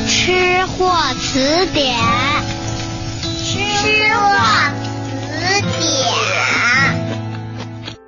[0.08, 1.94] 吃货词典，
[3.80, 4.36] 吃货
[5.26, 7.09] 词典。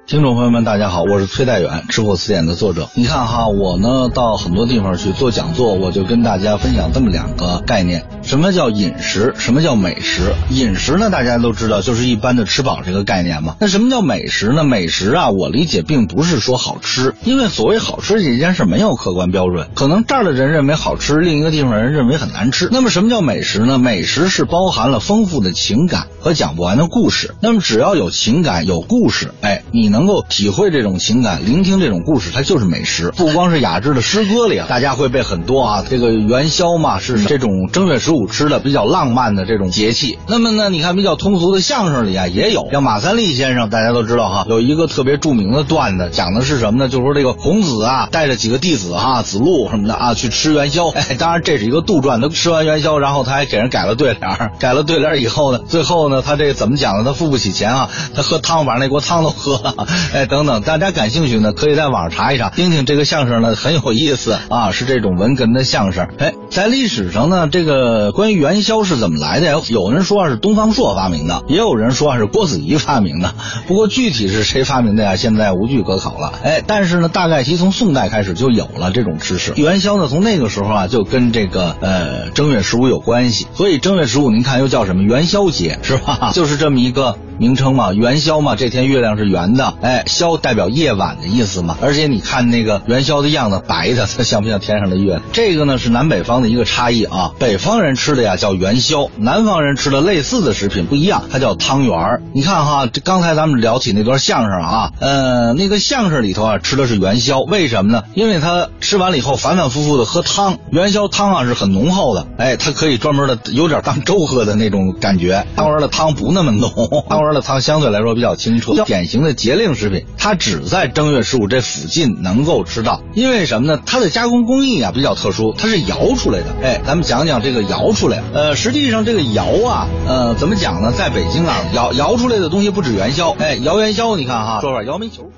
[0.05, 2.88] 听众朋友们，大家好，我是崔代远，吃货词典的作者。
[2.94, 10.34] 你看哈，我呢到很多地方去做讲座，我就跟大家分享这么两个概念：什么叫饮食，什么叫美食。
[10.50, 13.57] 饮食呢，大家都知道，就是一般的吃饱这个概念嘛。
[13.61, 14.64] 那什么叫美食呢？
[14.64, 22.68] 美食啊，我理解并不是说好吃，因为所谓好吃这件事没有客观标准，可能这儿的人认为好吃，另一个地方人认为很难吃。
[22.70, 23.78] 那么什么叫美食呢？
[23.78, 27.34] 美食是包含了丰富的情感和讲不完的故事。
[27.40, 33.12] 那么只要有情感、有故事，哎，你能够体会这种情感，聆听这种故事，它就是美食。
[33.16, 35.84] 不光是雅致的诗歌里啊，大家会背很多啊。
[35.88, 40.18] 这个元宵嘛，是这种正月十五吃的比较浪漫的这种节气。
[40.26, 46.88] 那么呢，你看比较通俗的相声里啊，也有像马三立先生，大家都知道哈，有一个特别著名的段子，讲的是什么呢？
[46.88, 50.88] 就是说这个孔子啊，带着几个弟子哈，子路什么的啊，去吃元宵。
[50.88, 52.30] 哎，当然这是一个杜撰的。
[52.30, 57.05] 吃完元宵，然后他还给人改了对联，改了对联以后呢，最后呢，他这怎么讲呢？
[57.05, 59.82] 他付不起钱啊，他喝汤把那锅汤都喝了。
[60.14, 66.09] 哎，等等，大家感兴趣呢，可以在网上查一查，听听这个相声呢，很有意思啊，是这种文哏的相声。
[66.18, 69.51] 哎，在历史上呢，这个关于元宵是怎么来的？
[69.51, 73.35] 有有人说啊是东方朔发明的，也有人说啊是郭子仪发明的。
[73.66, 75.16] 不过具体是谁发明的呀？
[75.16, 76.33] 现在无据可考了。
[76.43, 79.53] 哎，但是呢，大概其从宋代开始就有了这种知识。
[79.57, 83.47] 元宵呢，从那个时候啊，就跟这个呃正月十五有关系。
[83.55, 86.30] 所以正月十五，您看又叫什么元宵节，是吧？
[86.35, 87.16] 就是这么一个。
[87.39, 91.76] 名称嘛，元宵嘛，这天月亮是圆的，哎，宵代表夜晚的意思嘛。
[91.80, 95.20] 而且你看那个元宵的样子，白的，它像不像天上的月？
[95.33, 97.33] 这个呢是南北方的一个差异啊。
[97.39, 102.22] 北方人吃的呀叫元宵，南方人吃的类似的食品不一样，它叫汤圆儿。
[102.35, 108.05] 你看哈，这刚才咱们聊起那段相声啊，呃，那个相声里头啊吃的是元宵，为什么呢？
[108.14, 115.47] 因为他吃完了以后反反复复的喝汤，元宵汤啊是很浓厚的，哎，它可以专门的有点当粥喝的那种感觉。
[115.57, 116.70] 汤圆的汤不那么浓，
[117.09, 117.33] 汤圆。
[117.33, 123.03] 的汤相对来说比较清澈，典型的节令食品，它只在正月十五这附近能够吃到。
[123.14, 123.81] 因为什么呢？
[123.87, 126.47] 它的加工工艺啊比较特殊，它是摇出来的。
[126.62, 128.23] 哎，咱们讲讲这个摇出来。
[128.35, 130.93] 呃，实际上这个摇啊，呃，怎么讲呢？
[130.93, 133.31] 在北京啊，摇摇出来的东西不止元宵。
[133.39, 135.31] 哎，摇元宵，你看哈，说说摇煤球。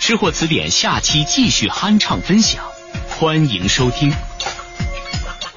[0.00, 2.64] 吃货词典下期继续酣畅分享，
[3.20, 4.12] 欢迎收听。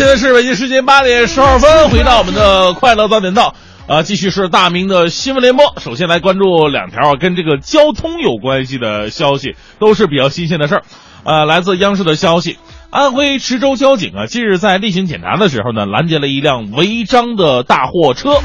[0.00, 3.54] 现在是北京时间八点十二分，回到我们的快乐早点到
[3.86, 5.74] 啊，继续是大明的新闻联播。
[5.78, 10.82] 首先来关注两条啊跟这个交通有关系的消息，都是比较新鲜的事儿。
[11.24, 12.56] 呃，来自央视的消息，
[12.88, 18.38] 安徽池州交警啊，近日在例行检查的时候呢，拦截了一辆违章的大货车，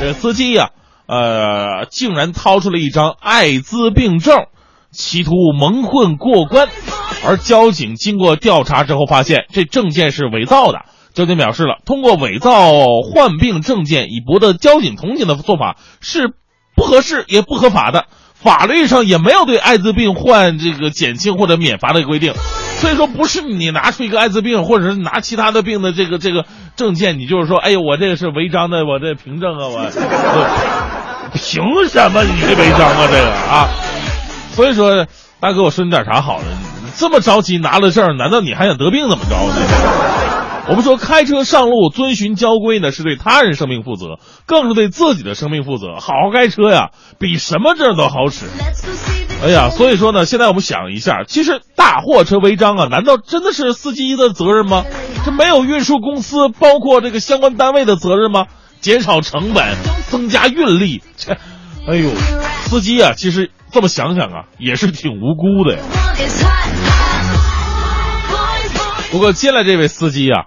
[0.00, 0.70] 这司机呀，
[1.06, 4.46] 呃，竟然掏出了一张艾滋病证，
[4.90, 6.66] 企图蒙混过关。
[7.24, 10.80] 而交警经过调查之后发现，这证件是伪造的。
[11.16, 16.28] 交警表示了，通过伪造患病证件以博得交警同情的做法是
[16.76, 18.04] 不合适也不合法的，
[18.34, 22.34] 法律上也没有对艾滋病患这个减轻或者免罚的规定。
[22.34, 26.44] 所以说，不是你拿出一个艾滋病或者是拿其他的病的这个这个
[26.76, 29.88] 证件，你就是说，哎呦，我这个是违章的，我这凭证啊，我
[31.32, 33.08] 凭什么你这违章啊？
[33.10, 33.68] 这个啊，
[34.52, 35.06] 所以说，
[35.40, 36.46] 大哥，我说你点啥好呢？
[36.98, 40.35] 这么着急拿了证，难道你还想得病怎么着呢？
[40.68, 46.00] 我们说开车上路遵循交规呢，是对他人生命负责，更是对自己的生命负责。
[46.00, 46.90] 好好开车呀，
[47.20, 48.46] 比什么证都好使。
[49.44, 54.84] 哎呀，所以说呢，现在我们想一下，其实大货车违章啊，难道真的是司机的责任吗？
[55.24, 58.46] 这没有运输公司，包括这个相关单位的责任吗？
[58.80, 59.76] 减少成本，
[60.08, 61.38] 增加运力，切，
[61.88, 62.10] 哎呦，
[62.64, 65.82] 司机啊，其实这么想想啊，也是挺无辜的呀。
[69.12, 70.46] 不过接下来这位司机啊，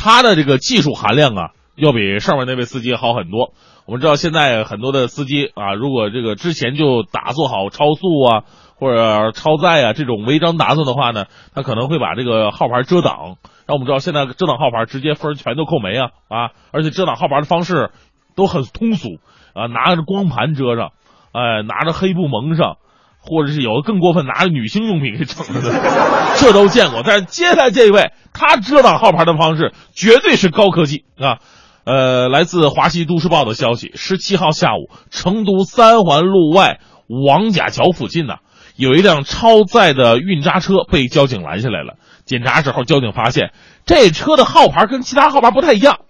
[0.00, 3.52] 他的这个技术含量啊，要比上面那位司机好很多。
[3.84, 8.44] 我们知道现在很多的司机啊，如果这个之前就打做好超速啊
[8.76, 13.36] 或者超载啊这种违章打算的话呢，他可能会把这个号牌遮挡。
[13.66, 16.50] 让我们知道现在遮挡号牌直接分全都扣没啊啊！
[16.72, 17.90] 而且遮挡号牌的方式
[18.34, 19.20] 都很通俗
[19.54, 20.92] 啊，拿着光盘遮上，
[21.32, 22.78] 哎，拿着黑布蒙上。
[23.20, 25.80] 或者是有的更过分，拿着女性用品给整的，
[26.36, 27.02] 这都见过。
[27.04, 31.38] 但是接下来这一位，他遮挡号牌的方式绝对是高科技啊！
[31.84, 36.80] 呃，来自华西都市报的消息，十七号下午，成都三环路外
[37.26, 38.34] 王家桥附近呢，
[38.76, 41.94] 有一辆超载的运渣车被交警拦下来了。
[42.24, 43.52] 检查时候，交警发现
[43.86, 46.00] 这车的号牌跟其他号牌不太一样，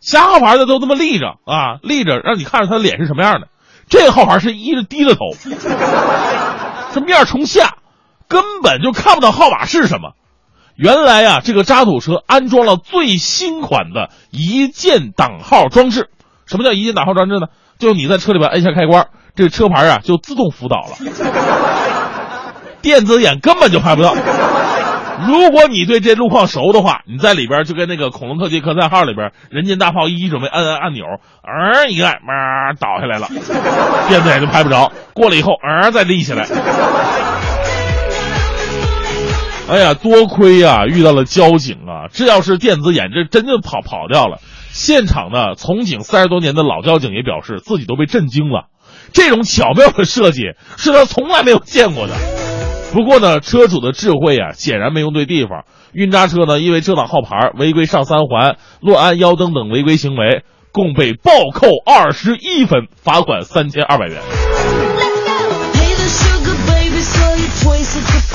[0.00, 3.48] 其他号牌的都这么立着啊，立着让你看着他的脸是什么样的。
[3.90, 5.20] 这号牌是一直低着头，
[6.98, 7.76] 是面冲下，
[8.28, 10.12] 根本就看不到号码是什么。
[10.76, 16.10] 原来呀，这个渣土车安装了最新款的一键挡号装置。
[16.46, 17.48] 什么叫一键挡号装置呢？
[17.78, 20.96] 就你在车里边摁下开关，这个车牌啊就自动辅导了，
[22.82, 24.14] 电子眼根本就拍不到。
[25.26, 31.04] 如果你对这路况熟的话，你在里边就跟那个《恐龙特技客栈号》里边人间大炮一准备按按按钮，
[31.42, 33.26] 嗯，一按，妈倒下来了，
[34.08, 34.92] 电子眼就拍不着。
[35.14, 36.46] 过了以后，儿，再立起来。
[39.68, 42.08] 哎呀，多亏呀遇到了交警啊！
[42.10, 44.38] 这要是电子眼，这真就跑跑掉了。
[44.70, 48.68] 现场呢，从警三十多年的老交警也表示，自己都被震惊了。
[49.12, 52.14] 这种巧妙的设计是他从来没有见过的。
[52.92, 55.64] 不过呢，车主的智慧啊，显然没用对地方。
[55.92, 64.20] 运渣车呢，因为遮挡号牌、违规上三环、乱按腰灯等违规行为，共被暴扣二十一分，罚款三千二百元。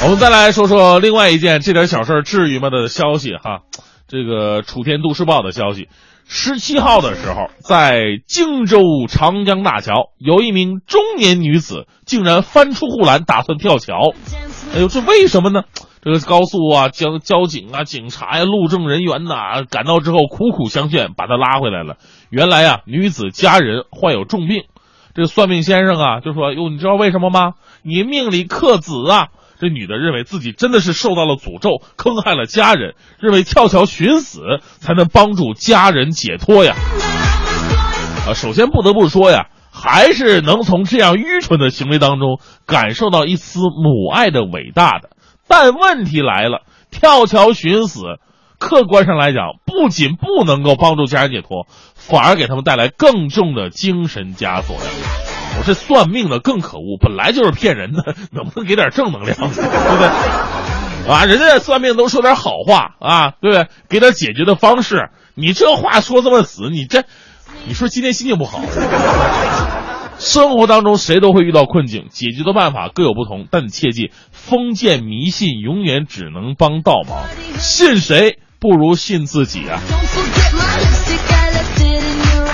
[0.04, 3.62] 我们再来说说另外一件这点小事儿至于吗的消息哈，
[4.08, 5.88] 这个楚天都市报的消息，
[6.28, 14.14] 十七号的时候，在荆州长江大桥，有一名中年女子竟然翻出护栏打算跳桥，
[14.74, 15.64] 哎呦，这为什么呢？
[16.02, 21.98] 这个高速啊，交交警啊，警察呀，路政人员呐，赶到之后苦苦相劝，把她拉回来了。
[22.30, 24.64] 原来啊，女子家人患有重病，
[25.14, 27.54] 这个算命先生啊就说：“哟，你知道为什么吗？
[27.84, 29.28] 你命里克子啊。”
[29.64, 34.42] 这女的认为自己真的是受到了诅咒，坑害了家人，认为跳桥寻死
[34.80, 36.76] 才能帮助家人解脱呀。
[38.28, 45.12] 啊，首先不得不说呀，还是能从这样愚蠢的行为当中感受到一丝母爱的伟大的。
[45.48, 48.02] 但问题来了，跳桥寻死，
[48.60, 54.82] 客观上来讲，不仅不能够帮助家人解脱，反而给他们带来更重的精神枷锁呀。
[55.58, 60.08] 我这算命的更可恶，本来就是骗人的，能不能给点正能量， 对不对？
[61.12, 63.68] 啊，人家算命都说点好话啊，对不对？
[63.90, 67.04] 给点解决的方式，你这话说这么死，你这，
[67.68, 68.62] 你说今天心情不好。
[70.20, 77.20] 生活当中谁都会遇到困境，解决的办法各有不同，但你切记封建迷信永远只能帮倒忙，
[77.58, 79.82] 信谁不如信自己啊。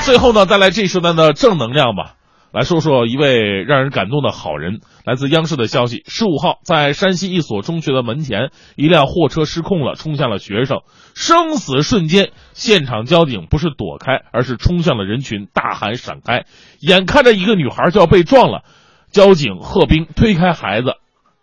[0.04, 2.14] 最后呢，再来这一时段的正能量吧。
[2.52, 4.80] 来说说一位让人感动的好人。
[5.06, 10.80] 来自央视的消息：十五号，在山西一所中学的门前，一辆货车失控了，冲向了学生，
[11.16, 16.46] 生死瞬间，现场交警不是躲开，而是冲向了人群，大喊闪开。
[16.80, 18.64] 眼看着一个女孩就要被撞了，
[19.12, 20.94] 交警贺兵推开孩子，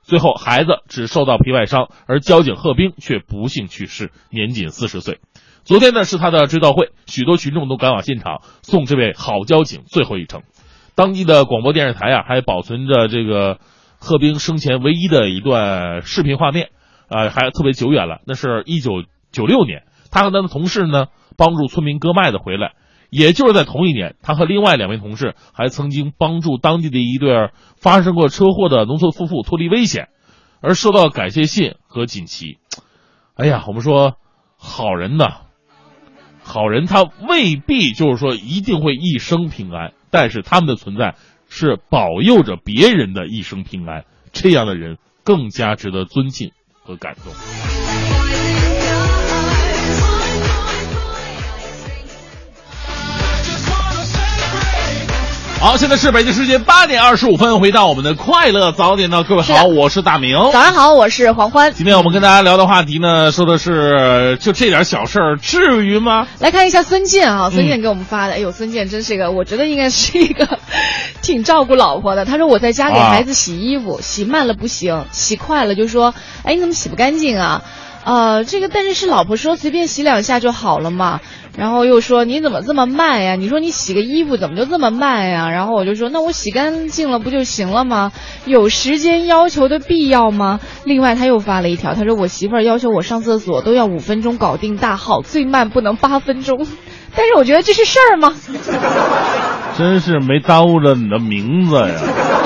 [0.03, 5.19] 最后孩子只受到皮外伤，而交警贺兵却不幸去世，年仅四十岁。
[5.65, 10.43] 昨天呢是他的追悼会，许多群众都赶往现场，送这位好交警最后一程。
[10.97, 13.61] 当地的广播电视台啊，还保存着这个
[13.99, 16.71] 贺兵生前唯一的一段视频画面，
[17.09, 18.23] 啊，还特别久远了。
[18.27, 22.73] 那是一九九六年，他和他的同事呢，帮助村民割麦子回来。
[23.11, 30.09] 也就是在同一年，他和另外两位同事还曾经帮助当地的一对发生过车祸的农村夫妇脱离危险，
[30.63, 32.59] 而收到感谢信和锦旗。
[33.35, 34.15] 哎呀，我们说
[34.57, 35.43] 好人呐，
[36.43, 39.93] 好人他未必就是说一定会一生平安。
[40.17, 41.15] 但是他们的存在
[41.47, 47.35] 是保佑着别人的一生平安，这样的人更加值得尊敬和感动。
[55.59, 60.37] 好，现在是北京时间八点二十五分，回到我们的快乐早点到，各位好，我是大明。
[60.53, 61.73] 早上好，我是黄欢。
[61.73, 66.29] 今天我们跟大家聊的话题呢，说的是就这点小事儿，至于吗？
[66.41, 70.47] 来看一下孙健啊，孙健给我们发的，哎呦，孙健真是一个，我觉得应该是一个
[71.23, 72.27] 挺照顾老婆的。
[72.27, 77.63] 他说我在家给孩子洗衣服，洗慢了不行，洗快了就说，哎，你怎么洗不干净啊？
[78.07, 81.21] 呃，这个但是是老婆说随便洗两下就好了嘛。
[81.59, 83.35] 然后又说你怎么这么慢呀？
[83.35, 85.51] 你说你洗个衣服怎么就这么慢呀？
[85.51, 88.13] 然后我就说那我洗干净了不就行了吗？
[88.45, 90.61] 有时间要求的必要吗？
[90.85, 96.65] 另外他又发了一条，他说我媳妇儿要求我上厕所都要五分钟搞定大号，最慢不能八分钟。
[97.17, 98.35] 但是我觉得这是事儿吗？
[99.77, 101.95] 真是没耽误着你的名字呀。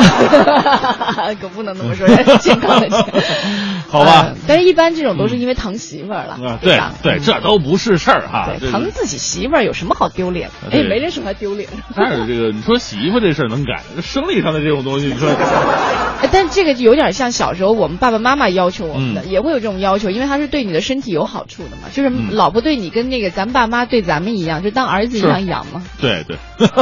[1.40, 2.06] 可不能那么说，
[2.38, 3.04] 健康的钱。
[3.90, 6.92] 好吧、呃但是一般这种都是因为疼媳妇儿了，啊，对吧？
[7.02, 8.48] 对，这都不是事儿哈。
[8.58, 10.70] 对，疼自己媳妇儿有什么好丢脸的？
[10.70, 11.68] 对哎，没人说他丢脸。
[11.96, 15.28] 但是这个，你说媳妇这事儿能改，这生理上的这种东西，你说，
[16.22, 21.88] 哎但这个就有点像小时候我们爸爸妈妈要求我们的，嗯也会有这种要求，因为他是对你的身体有好处的嘛。
[21.92, 25.82] 就是嗯老婆对你跟那个咱爸妈对咱们一样，就当儿子一样养嘛。
[26.00, 26.36] 对对。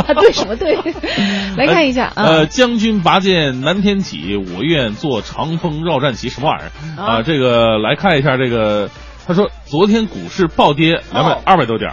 [0.06, 0.76] 他对什么对？
[1.56, 2.24] 来看一下啊。
[2.24, 7.22] 呃，将军拔剑南天起，我愿做长风绕战旗，什么玩意儿啊？
[7.22, 8.90] 这个来看一下这个，
[9.26, 11.90] 他说昨天股市暴跌两百二百多点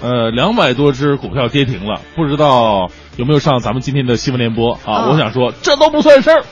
[0.00, 5.04] 呃，两百多只股票跌停了，不知道有没有上咱们今天的新闻联播啊？
[5.04, 6.42] 哦我想说，这都不算事儿，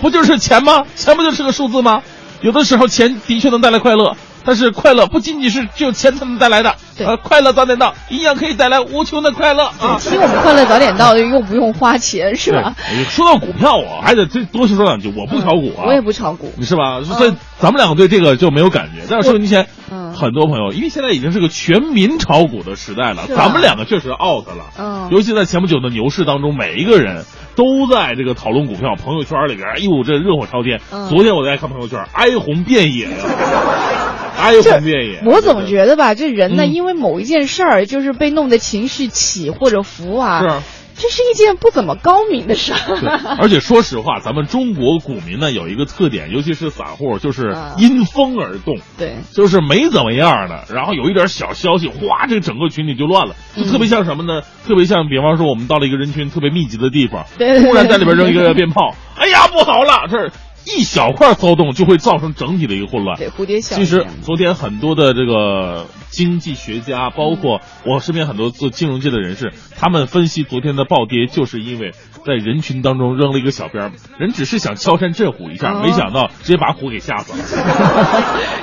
[0.00, 0.84] 不就是钱吗？
[0.94, 2.04] 钱不就是个数字吗？
[2.42, 4.16] 有的时候钱的确能带来快乐，
[4.46, 9.98] 但是快乐不仅仅是只有钱才能带来的，呃，快乐早点到，一样可以带来无穷的快乐啊！
[9.98, 12.74] 其实我们快乐早点到，又不用花钱，是吧？
[13.10, 15.12] 说到股票，我还得再多说两句。
[15.16, 17.02] 我不炒股啊，我也不炒股，是吧？
[17.02, 19.06] 所以咱们两个对这个就没有感觉。
[19.10, 24.64] 但是收音机前，嗯很多朋友，因为现在已经是个全民炒股的时代了，咱们两个确实 out 了。
[24.78, 27.24] 嗯尤其在前不久的牛市当中，每一个人
[27.56, 30.80] 都在这个讨论股票，朋友圈里边，哎呦，这热火朝天。
[30.92, 31.08] 嗯。
[31.08, 33.16] 昨天我在看朋友圈，哀鸿遍野呀，
[34.38, 35.22] 哀鸿遍野。
[35.24, 36.72] 我总觉得吧，这人呢，嗯。
[36.72, 40.62] 因为某一件事儿，就是被弄得情绪起或者伏啊，是啊
[40.98, 43.36] 这是一件不怎么高明的事对儿。
[43.38, 48.76] 而且说实话，咱们中国股民呢有一个特点，尤其是散户，就是嗯因风而动。
[48.96, 54.42] 对，就是没怎么样的，然后有一点小消息，哗，这整个群体就乱了，就特别像什么呢？
[54.66, 60.30] 特别像，比方说我们到了一个人群特别密集的地方，对对对突然在里边扔一个鞭炮，哎呀，不好了，这
[60.66, 63.16] 一小块骚动就会造成整体的一个混乱。
[63.16, 63.84] 对，蝴蝶效应。
[63.84, 71.92] 其实昨天很多的这个经济学家，包括我身边很多做金融界的人士，他们分析昨天的暴跌，就是因为
[72.24, 77.44] 在人群当中扔了一个小鞭儿，人只是想敲山震虎一下，哦没想到直接把虎给吓死了。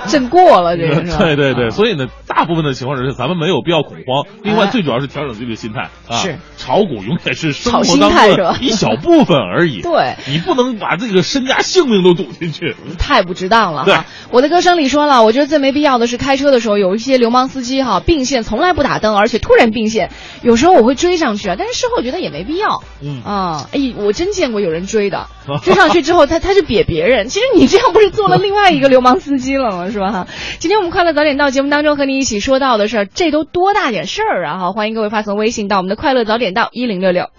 [0.10, 1.16] 震过了，这个是？
[1.20, 4.26] 对对对，所以呢，大部分的情况是咱们没有必要恐慌。
[4.43, 6.18] 另外，哎最主要是调整自己的心态啊。
[6.18, 9.82] 是炒股永远是生活当中的一小部分而已。
[9.84, 12.76] 对你不能把这个身家性命都堵进去。
[12.98, 14.06] 太不值当了对哈！
[14.32, 20.10] 我的歌声里说了，我觉得最没必要的是开车的时候有一些流氓司机哈并线从来不打灯，而且突然并线，
[20.41, 22.82] 有时候我会追上去啊，但是事后觉得也没必要。
[23.02, 25.28] 嗯啊，哎，我真见过有人追的，
[25.64, 29.89] 追 上去之后他他就瘪别人，其实你这样不是做了另外一个流氓司机了吗？
[29.91, 30.12] 是吧？
[30.12, 30.28] 哈，
[30.60, 34.58] 今天我们快乐早点到节目当中和你一起说到的是，这都多大点事儿啊！
[34.60, 37.30] 哈，欢迎各位发送微信到我们的快乐早点到一零六六。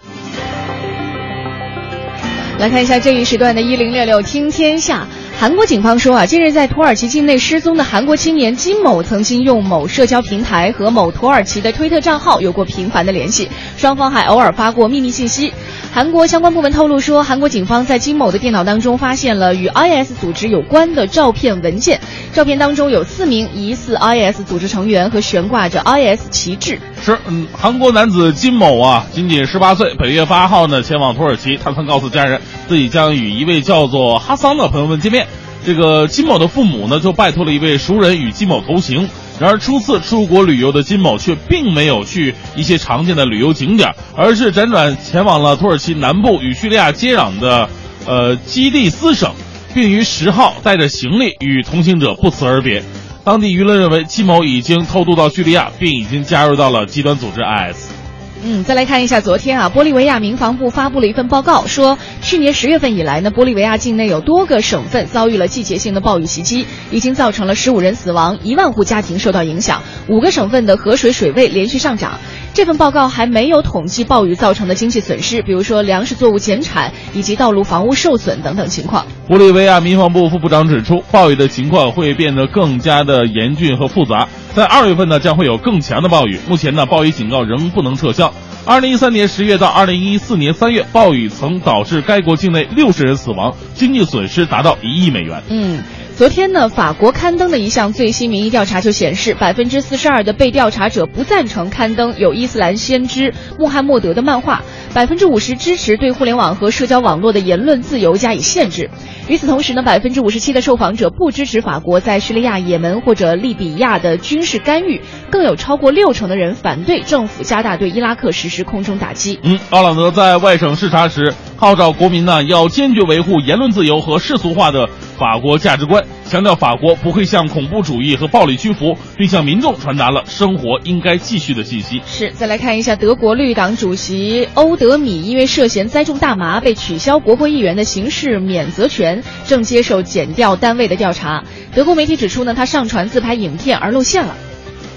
[2.57, 5.05] 来看一下这一时段的“一零六六听天下”。
[5.37, 15.53] 韩国警方说啊，近日在土耳其境内失踪的韩国青年金某，曾经用某社交平台和某土耳其的推特账号有过频繁的联系，双方还偶尔发过秘密信息。
[15.93, 21.99] 韩国相关部门透露说，韩国警方在金某的电脑当中发现了与 IS 组织有关的照片文件，
[22.33, 26.79] 照片当中有四名疑似 IS 组织成员和悬挂着 IS 旗帜。
[27.03, 35.24] 是，嗯，韩国男子金某啊，仅仅十八岁，本月八号呢前往土耳其，他曾告诉家人自己将与一位叫做哈桑的朋友们见面。
[35.65, 39.09] 这个金某的父母呢，就拜托了一位熟人与金某同行。
[39.39, 47.67] 然而，初次出国旅游的金某却并没有去一些常见的旅游景点，而是辗转前往了土耳其南部与叙利亚接壤的
[48.05, 49.33] 呃基利斯省，
[49.73, 52.83] 并于十号带着行李与同行者不辞而别。
[53.25, 57.94] 当地舆论认为金某已经偷渡到叙利亚，并已经加入到了极端组织 IS。
[58.43, 72.19] 嗯，再来看一下昨天啊，玻利维亚民防部发布了一份报告，说去年十月份以来呢，玻利维亚境内有多个省份遭遇了季节性的暴雨袭击，已经造成了十五人死亡，一万户家庭受到影响，五个省份的河水水位连续上涨。
[72.55, 79.05] 这份报告还没有统计暴雨造成的经济损失，比如说粮食作物减产以及道路房屋受损等等情况。
[79.27, 86.39] 玻利维亚民防部副部长指出，暴雨的情况会变得更加的严峻和复杂，在二月份呢将会有更强的暴雨。
[86.47, 88.33] 目前呢，暴雨警告仍不能撤销。
[88.65, 95.43] 二零一三年十月到二零一四年三月，暴雨曾导致该国境内六十人死亡，经济损失达到一亿美元。
[95.49, 95.83] 嗯，
[96.17, 104.63] 昨天呢，法国刊登的一项最新民意调查就显示，百分之四十二的被调查者不赞成刊登有伊斯兰先知穆罕默德的漫画，
[104.93, 108.89] 百分之五十支持对互联网和社交网络的言论自由加以限制。
[109.27, 119.37] 与此同时呢，百分之五十七的受访者不支持法国在叙利亚、也门或者利比亚的军事干预，更有超过六成的人反对政府加大对伊拉克实施空中打击。
[119.43, 124.87] 嗯，奥朗德在外省视察时号召国民呢要坚决维护言论自由和世俗化的
[125.17, 132.01] 法国价值观，强调法国不会向恐怖主义和暴力屈服，并向民众传达了生活应该继续的信息。
[132.05, 141.43] 是，再来看一下德国绿党主席欧德米，因为涉嫌栽种大麻被取消国会议员的刑事免责权，正接受检调单位的调查。
[141.73, 144.35] 德国媒体指出呢，他上传自拍影片而露馅了。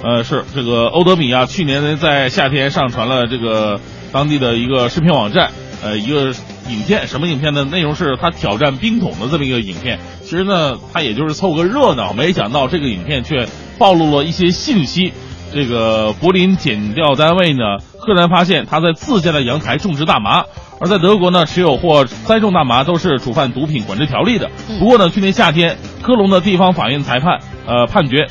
[0.03, 3.81] 呃，是这个欧德米啊，去年在夏天上传了这个
[4.13, 5.51] 当地的一个视频网站，
[5.83, 6.33] 呃，一个
[6.69, 7.65] 影片，什么影片呢？
[7.65, 9.99] 内容是他挑战冰桶的这么一个影片。
[10.23, 13.49] 其实呢，他也就是凑个热闹，没想到这个影片却
[13.79, 15.13] 暴露了一些信息。
[15.53, 17.61] 这个柏林检调单位呢，
[17.99, 20.45] 赫然发现他在自家的阳台种植大麻。
[20.81, 24.49] 而在德国呢，持有或栽种大麻都是触犯毒品管制条例的。
[24.79, 28.29] 不过呢，去年夏天，科隆的地方法院裁判，呃，判决。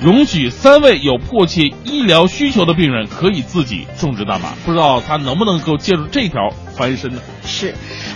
[0.00, 7.20] 容许三位有迫切医疗需求的病人可以自己种植大麻，不知道他能不能够借助这条翻身呢？
[7.44, 7.74] 是，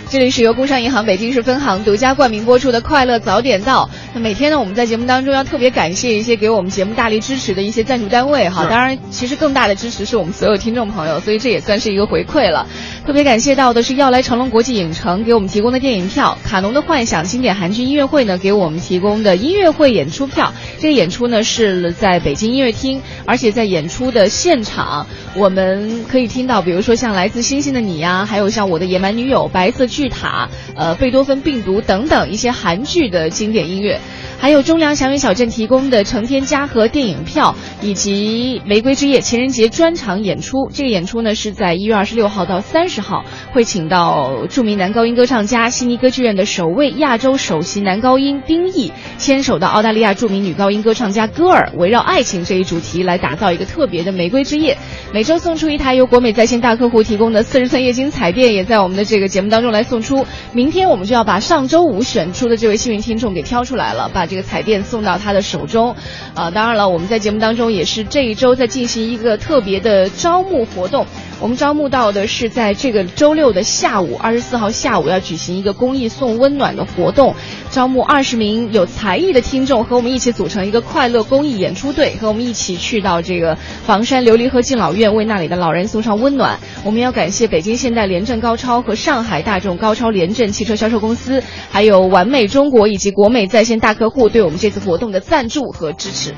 [0.09, 3.89] 这里是由工商银行北京市分行独家冠名播出的《快乐早点到》。
[4.13, 8.65] 那每天呢，我们在节目当中要特别感谢一些给我们节目大力支持的一些赞助单位哈。
[8.69, 12.65] 当然，其实更大的支持是我们所有听众朋友，所以这也算是一个回馈了。
[13.05, 20.53] 特别感谢到的是要来成龙国际影城给我们提供的电影票，卡农的幻想经典韩剧音乐会呢给我们提供的音乐会演出票。
[20.79, 25.05] 这个演出呢是在北京音乐厅，而且在演出的现场，
[25.35, 30.47] 我们可以听到，比如说像来自星星的你呀，还有像我的野蛮女友、白色巨塔、
[30.77, 33.99] 呃贝多芬病毒等等一些韩剧的经典音乐。
[34.39, 40.69] 还有中粮祥云小镇提供的成天嘉禾电影票，以及玫瑰之夜情人节专场演出。
[40.73, 43.23] 这个演出呢是在一月二十六号到三十号，
[43.53, 54.77] 会请到著名男高音歌唱家悉尼歌剧院的首位亚洲首席男高音丁毅，牵手到澳大利亚著名女高音歌唱家戈尔，围绕爱情这一主题来打造一个特别的玫瑰之夜。
[55.13, 60.25] 每周送出一台由国美在线大客户提供的四十寸液晶彩电，也在我们的这个节目当中来送出。
[60.51, 64.27] 明天我们就要把上周五选出的这位幸运听众给挑出来了，把。
[64.33, 65.95] 这个彩电送到他的手中，
[66.33, 71.05] 啊，当然了，我们在节目当中也是这一周在进行一个特别的招募活动。
[71.39, 77.35] 我们招募到的是在这个周六的下午，二十四号下午要举行一个公益送温暖的活动，
[77.69, 86.57] 招募二十名有才艺的听众和我们一起组成一个快乐公益演出队，和我们一起去到这个房山琉璃河敬老院，为那里的老人送上温暖。
[86.85, 94.29] 我们要感谢北京现代联高超和上海大众高超联镇汽车销售公司，还有完美中国以及国美在线大客户。
[94.29, 96.33] 对我们这次活动的赞助和支持。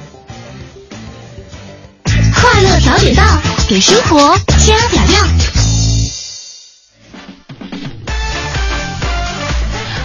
[2.05, 3.23] 快乐早点到，
[3.67, 5.64] 给生活加点料。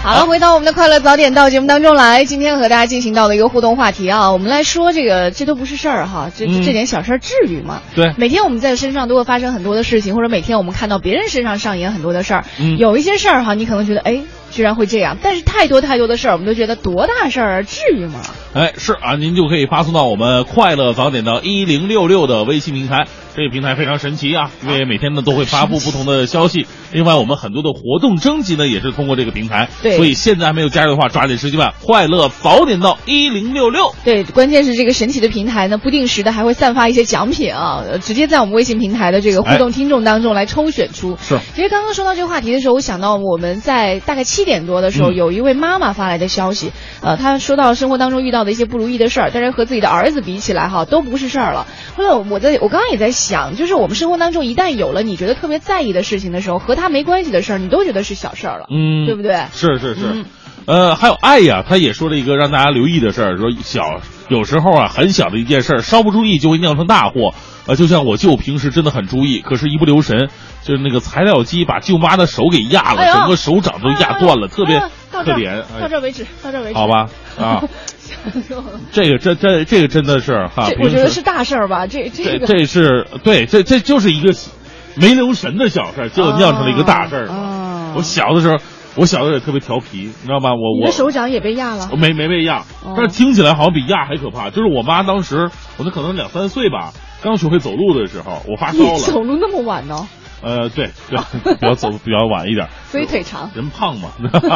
[0.03, 7.83] 好了，回到我们的快乐早点到节目当中来，今天和大家进行到的一个互动话题啊，我们来说这个，这都不是事儿哈，这这点小事儿至于吗？
[7.95, 12.45] 对，每天我们在身上都会发生很多的事情，或者每天我们看到别人身上上演很多的事儿，
[12.79, 14.23] 有一些事儿哈，你可能觉得哎。
[14.53, 17.63] 居然会这样，但是太多太多的事儿，我们都觉得多大事儿啊？
[17.63, 18.19] 至于吗？
[18.53, 23.07] 哎，是啊，您就可以发送到我们快乐早点到一零六六的微信平台。
[23.37, 26.67] 这个平台非常神奇啊，因为每天呢都会发布不同的消息。
[26.93, 29.69] 另外，我们很多的活动征集呢也是通过这个平台。
[29.83, 31.75] 对，所以现在还没有加入的话，抓紧时间吧！
[31.83, 33.95] 快乐早点到一零六六。
[34.05, 41.17] 对，关键是这个神奇的平台呢，不定时的还会散发一些奖品啊，直接在我们微信平台的这个互动听众当中来抽选出。
[41.21, 41.39] 是。
[41.55, 45.11] 其实刚刚说到这个话题的时候，我想到我们在大概七点多的时候。
[45.11, 46.71] 有一位妈妈发来的消息，
[47.03, 51.67] 呃，她说到生活当中遇到的一些不如意的事儿，但是和自己的儿子比起来，哈，都不是事儿了。
[51.97, 59.45] 后来我在我刚刚也在想，就是我们生活当中一旦有了你觉得特别在意的事情的时候，和他没关系的事儿，你都觉得是小事儿了，嗯，对不对？
[59.53, 60.25] 是是是，
[60.67, 67.35] 呃，还有爱呀，他也说了一个让大家留意的事儿，说小有时候啊，很小的一件事儿，稍不注意就会酿成大祸。
[67.67, 70.29] 呃，就像我舅平时真的很注意，可是一不留神，
[70.65, 74.81] 就是那个材料机把舅妈的手给压了，整个手掌都压断了，特别。
[75.11, 77.09] 可怜，到这为止，到这为止，好吧，
[77.39, 77.63] 啊，
[78.93, 84.35] 这个这这这个真的是哈，我觉得是大事儿吧，这这这是对，这这就是一个
[84.97, 87.29] 没留神的小事儿，就酿成了一个大事儿。
[87.97, 88.57] 我小的时候，
[88.97, 90.51] 我小的时候也特别调皮，你知道吧？
[90.55, 92.65] 我我的手掌也被压了，没没被压，
[92.97, 94.51] 但是听起来好像比压还可怕。
[94.51, 96.93] 就是我妈当时，我那可能两三岁吧，
[97.23, 98.99] 刚学会走路的时候，我发烧了。
[98.99, 100.07] 走路那么晚呢？
[100.43, 101.19] 呃，对对，
[101.55, 103.51] 比较走比较晚一点，所以腿长。
[103.55, 104.11] 人胖嘛，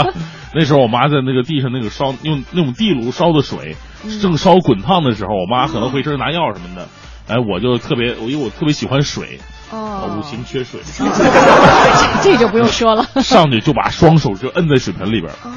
[0.54, 3.76] 那时候我妈在那个地上那个烧用那种地炉烧的水，
[4.22, 6.88] 正烧滚烫的时候，我妈可能回身拿药什么的，
[7.28, 9.38] 哎，我就特别，我因为我特别喜欢水，
[9.70, 10.80] 哦，五行缺水，
[12.22, 15.50] 这就不用说了，上去就把双手就摁在水盆里边，哦，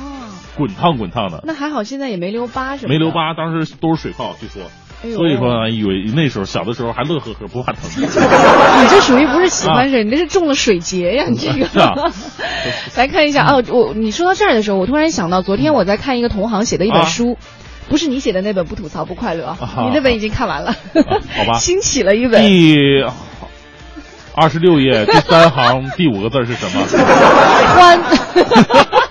[0.57, 1.41] 滚烫滚烫的。
[1.45, 2.89] 那还好，现在也没留疤是吧？
[2.89, 4.63] 没留疤，当时都是水泡，据说。
[5.03, 7.81] 哎所以说呢，以为那时候小的时候还乐呵呵，不怕疼。
[8.01, 11.25] 你这属于不是喜欢谁，你这是中了水劫呀！
[11.29, 11.65] 你这个。
[11.67, 11.93] 是啊
[12.97, 17.37] 来看一下哦，我你说到这儿的时候，我突然想到，昨天我在看一个同行写的一本啊书。
[17.89, 20.75] 不是你写的那本《不吐槽不快乐》啊你那本已经看完了，
[21.37, 22.75] 好吧新起了一本第
[24.35, 26.85] 二十六页第三行第五个字是什么？
[27.77, 29.06] 欢。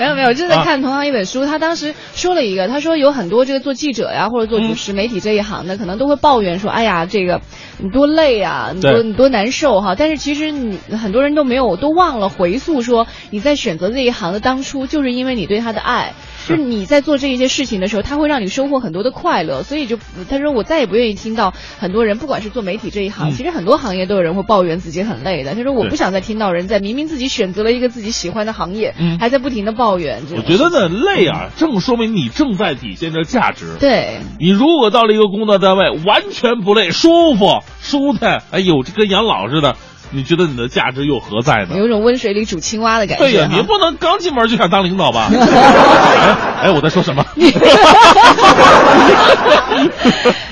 [0.00, 7.42] 没有没有，正在看同样一本书，他当时说了一个，他说有很多这个做记者呀，或者做主持媒体这一行的，可能都会抱怨说，哎呀，这个
[7.76, 9.94] 你多累啊，你多你多难受哈。
[9.98, 16.14] 但是其实你很多人都没有都忘了回溯说，你在选择这一行的当初，就是因为你对他的爱。
[16.50, 19.98] 就 是你在做这一些事情的时候，他会让你收获很多的快乐，所以就
[20.28, 25.54] 他说我再也不愿意听到很多人，不管是做媒体这一行，嗯其实很多行业都有人会抱怨自己很累的。
[25.54, 30.22] 他说我不想再听到人在明明自己选择了一个自己喜欢的行业，嗯还在不停的抱怨。
[30.36, 33.76] 我觉得呢，累啊，正说明你正在体现着价值。
[33.78, 39.76] 对，你如果到了一个工作单位，完全不累，舒服舒坦，哎呦，这跟养老似的，
[40.10, 41.76] 你觉得你的价值又何在呢？
[41.76, 43.24] 有一种温水里煮青蛙的感觉。
[43.24, 45.30] 对呀、哈你不能刚进门就想当领导吧？
[45.32, 47.24] 哎哎，我在说什么？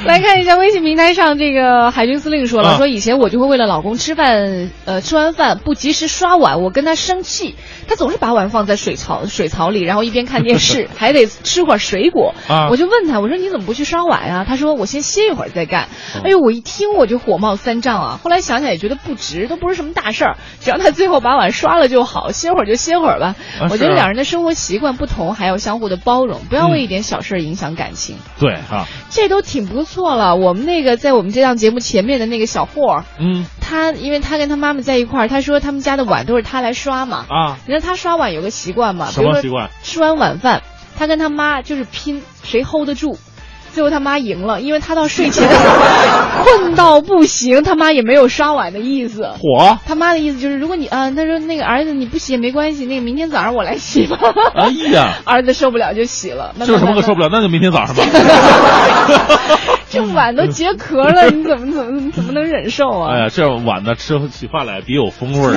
[0.06, 7.56] 来看一下微信平台上，这个海军司令说了，啊说以前我就会为了老公吃饭，呃，吃完饭不及时刷碗，我跟他生气，
[7.88, 12.34] 他总是把碗放在水槽水槽里，然后一边看电视， 还得吃会儿水果。
[12.48, 15.88] 啊我就问他，我说你怎么不去刷碗呀、他说我先歇一会儿再干。
[16.24, 18.20] 哎呦，我一听我就火冒三丈啊！
[18.22, 23.34] 后来想想也觉得不值，都不是什么大事儿，只要他最后把碗刷了就好，歇会儿就歇会儿吧。
[23.60, 28.16] 啊我觉得两人的生活习惯不同，还要相互的包容，不要为一点小事影响感情。
[28.38, 30.36] 对啊，这都挺不错了。
[30.36, 37.26] 我们那个在我们这档节目前面的那个小霍，嗯他因为他跟他妈妈在一块儿，他说他们家的碗都是他来刷嘛。
[37.28, 39.70] 啊，你看他刷碗有个习惯嘛，什么习惯？
[39.82, 40.62] 吃完晚饭，
[40.96, 43.18] 他跟他妈就是拼谁 hold 得住。
[43.72, 45.48] 最后他妈赢了，因为他到睡前
[46.42, 49.30] 困到不行，他妈也没有刷碗的意思。
[49.38, 49.78] 火！
[49.86, 54.18] 他妈的意思就是，如果你啊，他说那个儿子你不洗也没关系，那个明天早上我来洗吧。
[54.54, 56.52] 哎呀， 儿子受不了就洗了。
[56.58, 57.28] 慢慢这有什么可受不了？
[57.30, 58.02] 那就明天早上吧。
[59.90, 63.14] 这碗都结壳了，你怎么怎么怎么能忍受啊？
[63.14, 65.56] 哎呀，这碗呢吃起饭来别有风味儿。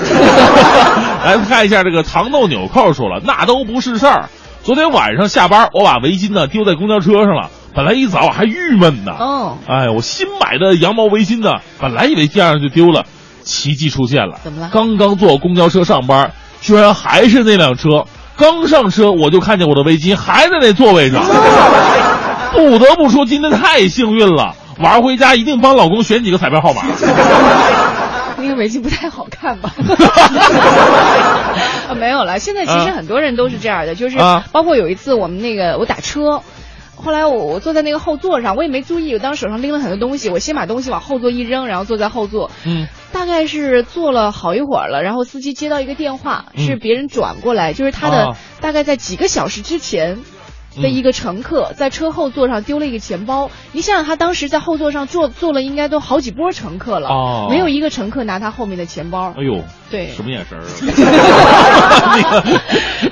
[1.26, 4.30] 来看一下这个糖豆纽扣说了，那都不是事儿。
[4.64, 7.50] 昨天晚上下班，我把围巾呢丢在公交车上了。
[7.74, 13.06] 本来一早还郁闷呢，哦，哎，我新买的羊毛围巾呢，本来以为这样就丢了，
[13.44, 14.40] 奇迹出现了。
[14.44, 18.06] 怎么了刚刚坐公交车上班，居然还是那辆车。
[18.38, 21.24] 刚上车我就看见我的围巾还在那座位上，
[22.52, 24.56] 不得不说今天太幸运了。
[24.80, 26.82] 晚上回家一定帮老公选几个彩票号码。
[28.38, 29.72] 那个围巾不太好看吧？
[31.88, 32.40] 啊， 没有了。
[32.40, 36.42] 现在其实啊很多人都是这样的，就是啊包括有一次我们那个我打车。
[37.02, 42.52] 后来我我坐在那个后座上，我也没注意，我当时手上拎了很多东西，我先把东西往后座一扔，然后坐在后座。
[42.66, 50.20] 嗯，大概是坐了好一会儿了，然后司机接到一个电话，嗯是别人转过来，就是他的、啊大概在几个小时之前。
[50.80, 59.34] 的一个乘客在车后座上丢了一个钱包，你想想他当时在后座上坐坐了应该都好几波乘客了，哦没有一个乘客拿他后面的钱包。
[59.38, 62.44] 哎呦，对什么眼神儿啊？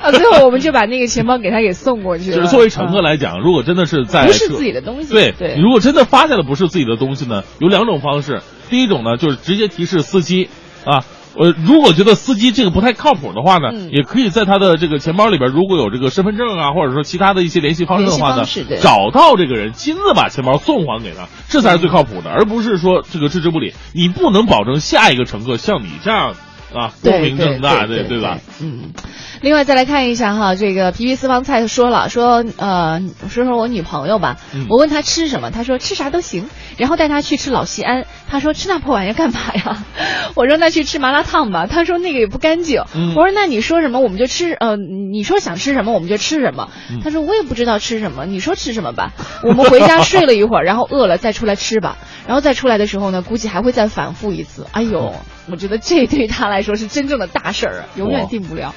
[0.02, 2.36] 啊，最后我们就把那个钱包给他给送过去了。
[2.36, 8.42] 就是作为乘客来讲，如果真的是在不是自己的东西对对你如果真的发现了不是自己的东西呢，有两种方式。
[8.70, 10.48] 第一种呢，就是直接提示司机
[10.84, 11.04] 啊。
[11.36, 18.44] 呃，如果觉得司机这个不太靠谱的话呢，嗯也可以在他的这个钱包里边，如果有这个身份证啊，或者说其他的一些联系方式的话呢
[18.80, 23.74] 找到这个人，亲自把钱包送还给他，这才是最靠谱的，而不是说这个置之不理。
[23.92, 26.34] 你不能保证下一个乘客像你这样
[26.74, 28.38] 啊对光明正大，对对吧？？
[28.60, 28.92] 嗯。
[29.40, 39.84] 另外再来看一下哈，这个皮皮私房菜说了说呃说说我女朋友吧，嗯我问她吃什么，她说吃啥都行，然后带她去吃老西安，她说吃那破玩意儿干嘛呀？
[40.36, 42.82] 我说那去吃麻辣烫吧，她说那个也不干净。
[42.94, 46.68] 嗯我说那你说什么我们就吃，呃你说想吃什么我们就吃什么。
[46.90, 49.12] 嗯她说我也不知道吃什么，你说吃什么吧。
[49.42, 54.66] 我们回家睡了一会儿， 然后饿了再出来吃吧，然后再出来的时候呢，估计还会再反复一次。
[54.72, 55.14] 哎呦，
[55.50, 58.74] 我觉得这对她来说是真正的大事儿啊，永远定不了。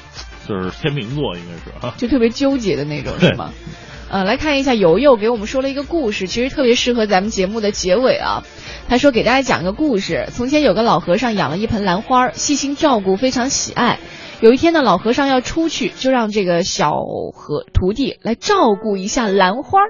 [0.48, 1.94] 就是天秤座应该是啊。
[1.98, 3.52] 就特别纠结的那种，是吗？
[4.10, 8.42] 呃，来看一下游游给我们说了一个故事，其实特别适合咱们节目的结尾啊。
[8.88, 13.98] 他说给大家讲个故事：从前有个老和尚养了一盆兰花，细心照顾，非常喜爱。
[14.40, 16.90] 有一天呢，老和尚要出去，就让这个小
[17.32, 19.80] 和徒弟来照顾一下兰花。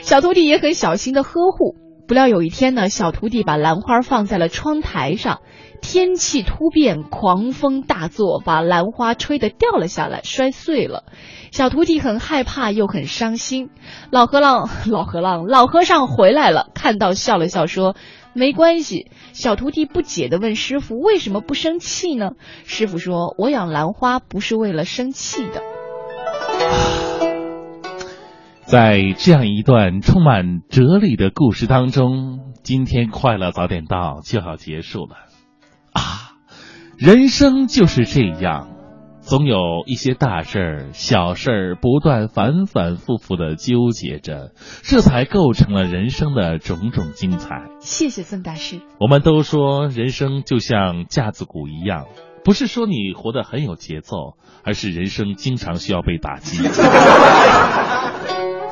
[0.00, 1.76] 小徒弟也很小心的呵护。
[2.10, 5.42] 不料有一天呢，小徒弟把兰花放在了窗台上，
[5.80, 11.04] 天气突变，狂风大作，把兰花吹得掉了下来，摔碎了。
[11.52, 13.70] 小徒弟很害怕又很伤心。
[14.10, 17.94] 老和尚， 老和尚，老和尚回来了，看到笑了笑说
[18.34, 22.32] ：“没关系。”小徒弟不解地问师傅：“为什么不生气呢？”
[22.66, 25.62] 师傅说：“我养兰花不是为了生气的。”
[28.70, 35.16] 在这样一段充满哲理的故事当中，今天快乐早点到就要结束了
[35.92, 36.38] 啊！
[36.96, 38.68] 人生就是这样，
[39.22, 44.52] 总有一些大事儿、小事儿不断反反复复的纠结着，
[44.84, 47.64] 这才构成了人生的种种精彩。
[47.80, 48.82] 谢谢孙大师。
[49.00, 52.06] 我们都说人生就像架子鼓一样，
[52.44, 56.62] 不是说你活得很有节奏，而是人生经常需要被打击。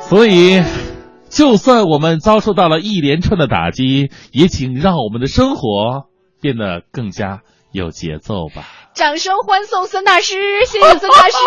[0.09, 0.63] 所以，
[1.29, 6.07] 就算我们遭受到了一连串的打击，也请让我们的生活
[6.41, 8.63] 变得更加有节奏吧。
[8.99, 10.35] 掌声欢送孙大师，
[10.67, 11.37] 谢谢孙大师。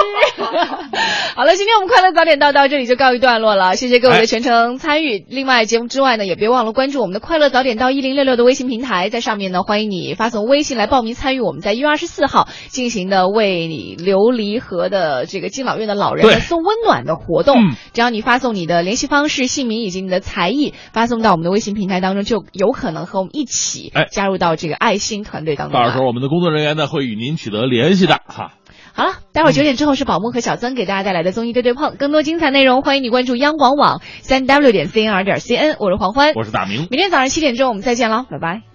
[1.36, 5.22] 好了，今天我们快乐早点到到这里就告一段落了，谢谢各位的全程参与。
[5.28, 17.58] 另外，节目之外呢，也别忘了关注我们的快乐早点到一零六六的微信平台，在上面呢，欢迎你发送微信来报名参与我们在一月二十四号进行的为你琉璃河的这个敬老院的老人送温暖的活动。
[17.58, 25.78] 嗯只要你发送你的联系方式、姓名以及你的才艺发送到我们的微信平台当中，就有可能和我们一起哎加入到这个爱心团队当中。
[25.78, 28.52] 到时候我们的工作人员呢会与您取得联系的哈。
[28.94, 36.86] 好了，待会儿九点之后是宝木和小曾给大家带来的综艺对对碰，更多精彩内容欢迎你关注央广网三 w 点 cnr 点 cn，我是黄欢，我是大明。
[36.90, 38.71] 明天早上七点钟我们再见喽，拜拜。